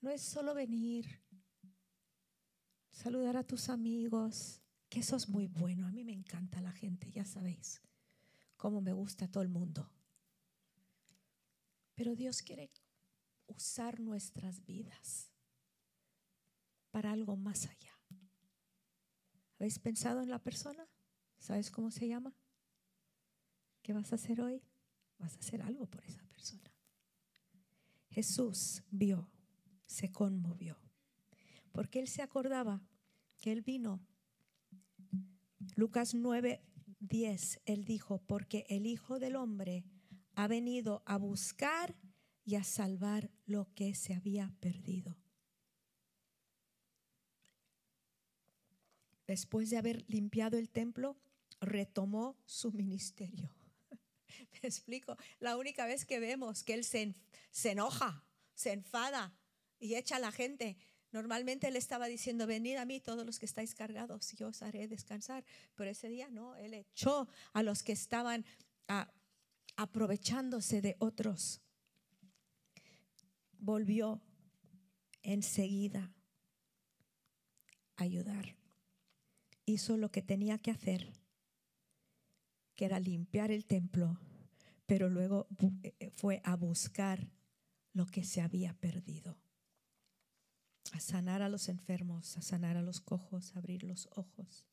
No 0.00 0.10
es 0.10 0.22
solo 0.22 0.54
venir, 0.54 1.20
saludar 2.92 3.36
a 3.36 3.44
tus 3.44 3.68
amigos, 3.68 4.60
que 4.88 5.00
eso 5.00 5.16
es 5.16 5.28
muy 5.28 5.46
bueno. 5.48 5.86
A 5.86 5.90
mí 5.90 6.04
me 6.04 6.12
encanta 6.12 6.60
la 6.60 6.72
gente, 6.72 7.10
ya 7.10 7.24
sabéis 7.24 7.80
cómo 8.56 8.80
me 8.80 8.92
gusta 8.92 9.28
todo 9.28 9.42
el 9.42 9.48
mundo. 9.48 9.90
Pero 11.94 12.14
Dios 12.14 12.42
quiere 12.42 12.70
usar 13.46 14.00
nuestras 14.00 14.64
vidas 14.64 15.30
para 16.90 17.12
algo 17.12 17.36
más 17.36 17.66
allá. 17.66 17.95
¿Habéis 19.58 19.78
pensado 19.78 20.22
en 20.22 20.30
la 20.30 20.38
persona? 20.38 20.86
¿Sabes 21.38 21.70
cómo 21.70 21.90
se 21.90 22.08
llama? 22.08 22.34
¿Qué 23.82 23.92
vas 23.92 24.12
a 24.12 24.16
hacer 24.16 24.40
hoy? 24.40 24.62
Vas 25.18 25.36
a 25.36 25.38
hacer 25.38 25.62
algo 25.62 25.86
por 25.86 26.04
esa 26.04 26.22
persona. 26.24 26.72
Jesús 28.10 28.82
vio, 28.90 29.30
se 29.86 30.10
conmovió, 30.10 30.78
porque 31.72 32.00
él 32.00 32.08
se 32.08 32.22
acordaba 32.22 32.82
que 33.38 33.52
él 33.52 33.62
vino. 33.62 34.00
Lucas 35.74 36.14
9, 36.14 36.62
10, 37.00 37.60
él 37.64 37.84
dijo, 37.84 38.18
porque 38.26 38.66
el 38.68 38.86
Hijo 38.86 39.18
del 39.18 39.36
Hombre 39.36 39.84
ha 40.34 40.48
venido 40.48 41.02
a 41.06 41.16
buscar 41.16 41.96
y 42.44 42.54
a 42.54 42.64
salvar 42.64 43.30
lo 43.44 43.72
que 43.74 43.94
se 43.94 44.14
había 44.14 44.54
perdido. 44.60 45.16
Después 49.26 49.70
de 49.70 49.78
haber 49.78 50.04
limpiado 50.08 50.56
el 50.58 50.70
templo, 50.70 51.16
retomó 51.60 52.36
su 52.44 52.72
ministerio. 52.72 53.50
Me 54.62 54.68
explico, 54.68 55.16
la 55.40 55.56
única 55.56 55.86
vez 55.86 56.04
que 56.04 56.20
vemos 56.20 56.62
que 56.62 56.74
él 56.74 56.84
se, 56.84 57.14
enoja, 57.64 58.24
se 58.54 58.72
enfada 58.72 59.34
y 59.78 59.94
echa 59.94 60.16
a 60.16 60.20
la 60.20 60.32
gente, 60.32 60.76
Normalmente 61.12 61.68
él 61.68 61.76
estaba 61.76 62.08
diciendo, 62.08 62.46
venid 62.46 62.76
a 62.76 62.84
mí 62.84 63.00
todos 63.00 63.24
los 63.24 63.38
que 63.38 63.46
estáis 63.46 63.74
cargados, 63.74 64.32
yo 64.32 64.48
os 64.48 64.60
haré 64.60 64.86
descansar. 64.86 65.46
Pero 65.74 65.88
ese 65.88 66.10
día 66.10 66.28
no, 66.28 66.56
él 66.56 66.74
echó 66.74 67.26
a 67.54 67.62
los 67.62 67.82
que 67.82 67.92
estaban 67.92 68.44
aprovechándose 69.76 70.82
de 70.82 70.96
otros. 70.98 71.62
Volvió 73.58 74.20
enseguida 75.22 76.12
a 77.96 78.02
ayudar. 78.02 78.56
Hizo 79.66 79.98
lo 79.98 80.10
que 80.10 80.22
tenía 80.22 80.58
que 80.58 80.70
hacer, 80.70 81.12
que 82.74 82.86
era 82.86 82.98
limpiar 82.98 83.50
el 83.50 83.66
templo, 83.66 84.18
pero 84.86 85.10
luego 85.10 85.46
eh, 85.82 86.10
fue 86.14 86.40
a 86.44 86.56
buscar 86.56 87.28
lo 87.92 88.06
que 88.06 88.24
se 88.24 88.40
había 88.40 88.72
perdido 88.72 89.38
a 90.92 91.00
sanar 91.00 91.42
a 91.42 91.48
los 91.48 91.68
enfermos, 91.68 92.36
a 92.36 92.42
sanar 92.42 92.76
a 92.76 92.82
los 92.82 93.00
cojos, 93.00 93.54
a 93.54 93.58
abrir 93.58 93.82
los 93.82 94.08
ojos. 94.14 94.66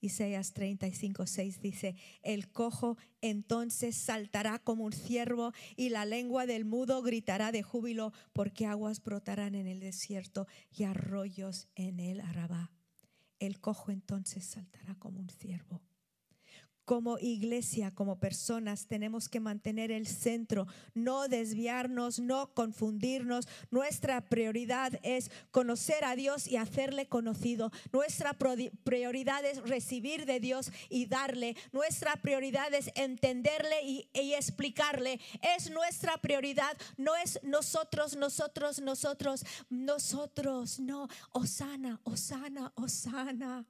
Isaías 0.00 0.52
35, 0.52 1.26
6 1.26 1.60
dice, 1.60 1.94
el 2.22 2.50
cojo 2.50 2.96
entonces 3.20 3.94
saltará 3.94 4.58
como 4.58 4.84
un 4.84 4.92
ciervo 4.92 5.52
y 5.76 5.90
la 5.90 6.04
lengua 6.04 6.44
del 6.44 6.64
mudo 6.64 7.02
gritará 7.02 7.52
de 7.52 7.62
júbilo 7.62 8.12
porque 8.32 8.66
aguas 8.66 9.02
brotarán 9.02 9.54
en 9.54 9.68
el 9.68 9.78
desierto 9.78 10.48
y 10.72 10.84
arroyos 10.84 11.68
en 11.76 12.00
el 12.00 12.20
arabá. 12.20 12.72
El 13.42 13.58
cojo 13.58 13.90
entonces 13.90 14.44
saltará 14.44 14.94
como 15.00 15.18
un 15.18 15.28
ciervo 15.28 15.80
como 16.92 17.18
iglesia, 17.18 17.90
como 17.94 18.20
personas, 18.20 18.86
tenemos 18.86 19.30
que 19.30 19.40
mantener 19.40 19.90
el 19.90 20.06
centro, 20.06 20.66
no 20.92 21.26
desviarnos, 21.26 22.18
no 22.18 22.52
confundirnos. 22.52 23.48
Nuestra 23.70 24.20
prioridad 24.20 25.00
es 25.02 25.30
conocer 25.52 26.04
a 26.04 26.16
Dios 26.16 26.46
y 26.46 26.58
hacerle 26.58 27.08
conocido. 27.08 27.72
Nuestra 27.94 28.34
prioridad 28.34 29.42
es 29.42 29.62
recibir 29.62 30.26
de 30.26 30.38
Dios 30.38 30.70
y 30.90 31.06
darle. 31.06 31.56
Nuestra 31.72 32.16
prioridad 32.16 32.74
es 32.74 32.90
entenderle 32.94 33.82
y, 33.86 34.34
explicarle. 34.34 35.18
Es 35.56 35.70
nuestra 35.70 36.18
prioridad, 36.18 36.76
no 36.98 37.16
es 37.16 37.40
nosotros, 37.42 38.16
nosotros, 38.16 38.82
nosotros, 38.82 39.46
nosotros, 39.70 40.78
no. 40.78 41.08
Osana, 41.32 42.02
Osana, 42.04 42.70
Osana. 42.76 43.64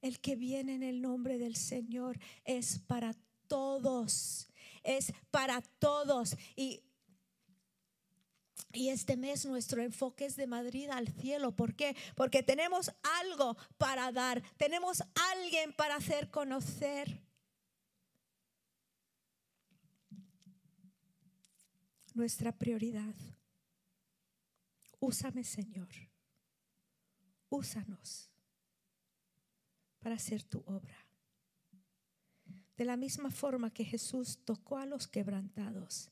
El 0.00 0.20
que 0.20 0.36
viene 0.36 0.74
en 0.74 0.82
el 0.82 1.02
nombre 1.02 1.38
del 1.38 1.56
Señor 1.56 2.18
es 2.44 2.78
para 2.78 3.14
todos, 3.48 4.48
es 4.82 5.12
para 5.30 5.60
todos. 5.78 6.36
Y, 6.56 6.82
y 8.72 8.88
este 8.88 9.16
mes 9.16 9.44
nuestro 9.44 9.82
enfoque 9.82 10.24
es 10.24 10.36
de 10.36 10.46
Madrid 10.46 10.88
al 10.90 11.08
cielo. 11.08 11.54
¿Por 11.54 11.74
qué? 11.74 11.96
Porque 12.14 12.42
tenemos 12.42 12.92
algo 13.20 13.56
para 13.76 14.10
dar, 14.10 14.42
tenemos 14.56 15.02
alguien 15.32 15.74
para 15.74 15.96
hacer 15.96 16.30
conocer. 16.30 17.22
Nuestra 22.14 22.52
prioridad. 22.52 23.14
Úsame, 24.98 25.44
Señor. 25.44 25.88
Úsanos 27.48 28.29
para 30.00 30.16
hacer 30.16 30.42
tu 30.42 30.62
obra. 30.66 31.06
De 32.76 32.84
la 32.84 32.96
misma 32.96 33.30
forma 33.30 33.72
que 33.72 33.84
Jesús 33.84 34.42
tocó 34.44 34.78
a 34.78 34.86
los 34.86 35.06
quebrantados, 35.06 36.10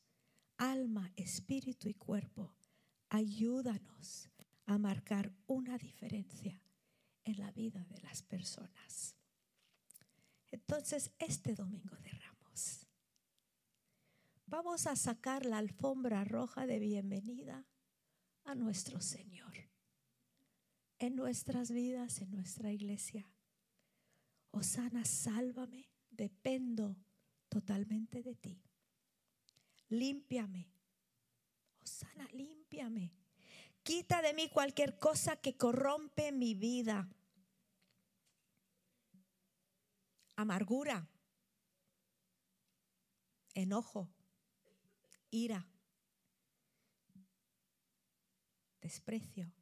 alma, 0.59 1.11
espíritu 1.16 1.89
y 1.89 1.95
cuerpo, 1.95 2.55
ayúdanos 3.09 4.30
a 4.66 4.76
marcar 4.76 5.32
una 5.47 5.78
diferencia 5.78 6.62
en 7.24 7.39
la 7.39 7.51
vida 7.53 7.84
de 7.86 7.99
las 8.03 8.22
personas. 8.22 9.16
Entonces, 10.51 11.11
este 11.18 11.55
domingo 11.55 11.97
de 11.97 12.11
Ramos, 12.11 12.86
vamos 14.47 14.86
a 14.86 14.95
sacar 14.97 15.47
la 15.47 15.59
alfombra 15.59 16.24
roja 16.24 16.66
de 16.66 16.78
bienvenida 16.78 17.66
a 18.45 18.55
nuestro 18.55 19.01
Señor 19.01 19.55
en 20.99 21.16
nuestras 21.16 21.70
vidas, 21.70 22.20
en 22.20 22.30
nuestra 22.30 22.72
iglesia 22.72 23.30
Osana, 24.51 25.05
sálvame, 25.05 25.88
dependo 26.11 26.96
totalmente 27.49 28.22
de 28.22 28.34
ti. 28.34 28.62
Límpiame. 29.88 30.70
Osana, 31.82 32.26
límpiame. 32.32 33.12
Quita 33.82 34.20
de 34.20 34.34
mí 34.34 34.51
cualquier 34.51 34.99
cosa 34.99 35.36
que 35.36 35.57
corrompe 35.57 36.32
mi 36.32 36.55
vida. 36.55 37.09
Amargura, 40.36 41.09
enojo, 43.55 44.09
ira, 45.30 45.66
desprecio, 48.80 49.53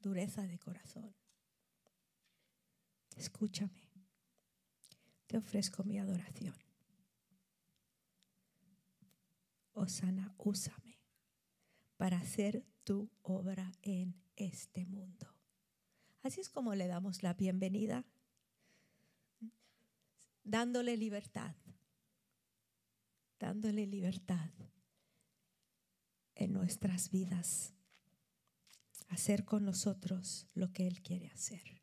dureza 0.00 0.42
de 0.42 0.58
corazón. 0.58 1.19
Escúchame. 3.20 3.86
Te 5.26 5.36
ofrezco 5.36 5.84
mi 5.84 5.98
adoración. 5.98 6.54
Osana, 9.74 10.34
úsame 10.38 10.98
para 11.98 12.16
hacer 12.16 12.64
tu 12.82 13.10
obra 13.20 13.72
en 13.82 14.16
este 14.36 14.86
mundo. 14.86 15.26
Así 16.22 16.40
es 16.40 16.48
como 16.48 16.74
le 16.74 16.86
damos 16.86 17.22
la 17.22 17.34
bienvenida, 17.34 18.06
dándole 20.42 20.96
libertad, 20.96 21.54
dándole 23.38 23.86
libertad 23.86 24.50
en 26.36 26.54
nuestras 26.54 27.10
vidas, 27.10 27.74
hacer 29.08 29.44
con 29.44 29.66
nosotros 29.66 30.46
lo 30.54 30.72
que 30.72 30.86
Él 30.86 31.02
quiere 31.02 31.28
hacer. 31.28 31.79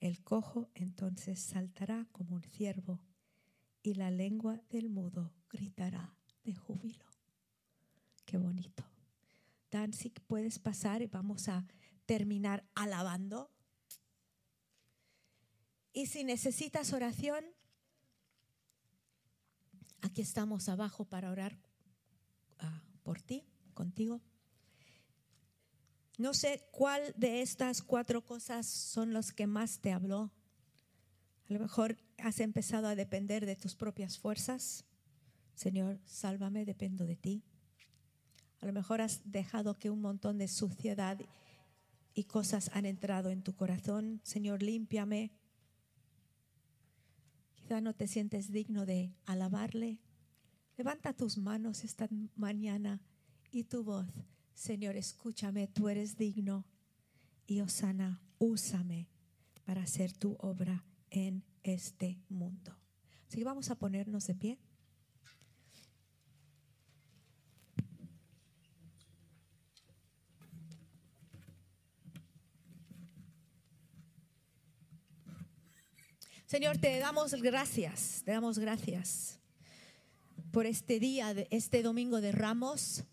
El 0.00 0.22
cojo 0.22 0.70
entonces 0.74 1.38
saltará 1.40 2.06
como 2.12 2.36
un 2.36 2.42
ciervo 2.42 3.00
y 3.82 3.94
la 3.94 4.10
lengua 4.10 4.60
del 4.70 4.88
mudo 4.88 5.32
gritará 5.50 6.14
de 6.42 6.54
júbilo. 6.54 7.04
Qué 8.24 8.38
bonito. 8.38 8.82
Dan, 9.70 9.92
si 9.92 10.10
puedes 10.10 10.58
pasar 10.58 11.02
y 11.02 11.06
vamos 11.06 11.48
a 11.48 11.66
terminar 12.06 12.64
alabando. 12.74 13.50
Y 15.92 16.06
si 16.06 16.24
necesitas 16.24 16.92
oración, 16.92 17.44
aquí 20.00 20.22
estamos 20.22 20.68
abajo 20.68 21.04
para 21.04 21.30
orar 21.30 21.58
ah, 22.58 22.82
por 23.02 23.20
ti, 23.20 23.44
contigo. 23.74 24.22
No 26.20 26.34
sé 26.34 26.68
cuál 26.70 27.14
de 27.16 27.40
estas 27.40 27.80
cuatro 27.80 28.22
cosas 28.22 28.66
son 28.66 29.14
los 29.14 29.32
que 29.32 29.46
más 29.46 29.80
te 29.80 29.90
habló. 29.90 30.30
A 31.48 31.52
lo 31.54 31.58
mejor 31.58 31.96
has 32.18 32.40
empezado 32.40 32.88
a 32.88 32.94
depender 32.94 33.46
de 33.46 33.56
tus 33.56 33.74
propias 33.74 34.18
fuerzas, 34.18 34.84
Señor, 35.54 35.98
sálvame, 36.04 36.66
dependo 36.66 37.06
de 37.06 37.16
ti. 37.16 37.42
A 38.60 38.66
lo 38.66 38.74
mejor 38.74 39.00
has 39.00 39.22
dejado 39.24 39.78
que 39.78 39.88
un 39.88 40.02
montón 40.02 40.36
de 40.36 40.48
suciedad 40.48 41.18
y 42.12 42.24
cosas 42.24 42.70
han 42.74 42.84
entrado 42.84 43.30
en 43.30 43.42
tu 43.42 43.54
corazón. 43.54 44.20
Señor, 44.22 44.62
límpiame. 44.62 45.32
Quizá 47.54 47.80
no 47.80 47.94
te 47.94 48.06
sientes 48.06 48.52
digno 48.52 48.84
de 48.84 49.14
alabarle. 49.24 49.98
Levanta 50.76 51.14
tus 51.14 51.38
manos 51.38 51.82
esta 51.82 52.10
mañana 52.36 53.00
y 53.50 53.64
tu 53.64 53.84
voz. 53.84 54.06
Señor, 54.60 54.94
escúchame, 54.96 55.68
tú 55.68 55.88
eres 55.88 56.18
digno. 56.18 56.66
Y 57.46 57.62
Osana, 57.62 58.20
úsame 58.38 59.08
para 59.64 59.80
hacer 59.80 60.12
tu 60.12 60.36
obra 60.38 60.84
en 61.08 61.42
este 61.62 62.20
mundo. 62.28 62.76
Así 63.26 63.38
que 63.38 63.44
vamos 63.44 63.70
a 63.70 63.76
ponernos 63.76 64.26
de 64.26 64.34
pie. 64.34 64.58
Señor, 76.44 76.76
te 76.76 76.98
damos 76.98 77.32
gracias, 77.32 78.20
te 78.26 78.32
damos 78.32 78.58
gracias 78.58 79.38
por 80.52 80.66
este 80.66 81.00
día, 81.00 81.30
este 81.48 81.82
domingo 81.82 82.20
de 82.20 82.32
Ramos. 82.32 83.06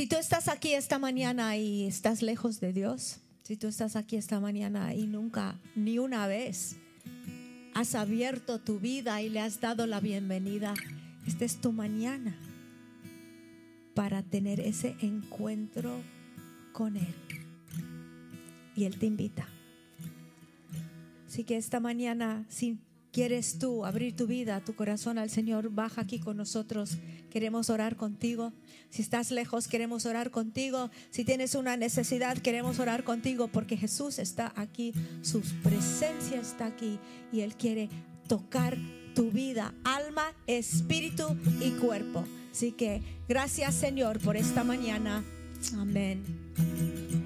Si 0.00 0.06
tú 0.06 0.16
estás 0.16 0.48
aquí 0.48 0.72
esta 0.72 0.98
mañana 0.98 1.58
y 1.58 1.84
estás 1.84 2.22
lejos 2.22 2.58
de 2.58 2.72
Dios, 2.72 3.18
si 3.42 3.58
tú 3.58 3.66
estás 3.66 3.96
aquí 3.96 4.16
esta 4.16 4.40
mañana 4.40 4.94
y 4.94 5.06
nunca, 5.06 5.60
ni 5.76 5.98
una 5.98 6.26
vez, 6.26 6.76
has 7.74 7.94
abierto 7.94 8.58
tu 8.58 8.80
vida 8.80 9.20
y 9.20 9.28
le 9.28 9.40
has 9.40 9.60
dado 9.60 9.86
la 9.86 10.00
bienvenida, 10.00 10.72
esta 11.26 11.44
es 11.44 11.60
tu 11.60 11.72
mañana 11.72 12.34
para 13.94 14.22
tener 14.22 14.60
ese 14.60 14.96
encuentro 15.02 16.00
con 16.72 16.96
Él 16.96 17.14
y 18.74 18.84
Él 18.84 18.98
te 18.98 19.04
invita. 19.04 19.46
Así 21.28 21.44
que 21.44 21.58
esta 21.58 21.78
mañana, 21.78 22.46
si 22.48 22.78
quieres 23.12 23.58
tú 23.58 23.84
abrir 23.84 24.16
tu 24.16 24.26
vida, 24.26 24.60
tu 24.64 24.74
corazón 24.74 25.18
al 25.18 25.30
Señor, 25.30 25.70
baja 25.70 26.02
aquí 26.02 26.18
con 26.18 26.36
nosotros. 26.36 26.98
Queremos 27.30 27.70
orar 27.70 27.96
contigo. 27.96 28.52
Si 28.88 29.02
estás 29.02 29.30
lejos, 29.30 29.68
queremos 29.68 30.06
orar 30.06 30.30
contigo. 30.30 30.90
Si 31.10 31.24
tienes 31.24 31.54
una 31.54 31.76
necesidad, 31.76 32.38
queremos 32.38 32.78
orar 32.78 33.04
contigo 33.04 33.48
porque 33.48 33.76
Jesús 33.76 34.18
está 34.18 34.52
aquí, 34.56 34.92
su 35.22 35.40
presencia 35.62 36.40
está 36.40 36.66
aquí 36.66 36.98
y 37.32 37.40
Él 37.40 37.54
quiere 37.54 37.88
tocar 38.28 38.76
tu 39.14 39.30
vida, 39.30 39.74
alma, 39.84 40.32
espíritu 40.46 41.36
y 41.60 41.70
cuerpo. 41.72 42.24
Así 42.50 42.72
que 42.72 43.02
gracias 43.28 43.74
Señor 43.74 44.18
por 44.20 44.36
esta 44.36 44.64
mañana. 44.64 45.24
Amén. 45.76 47.19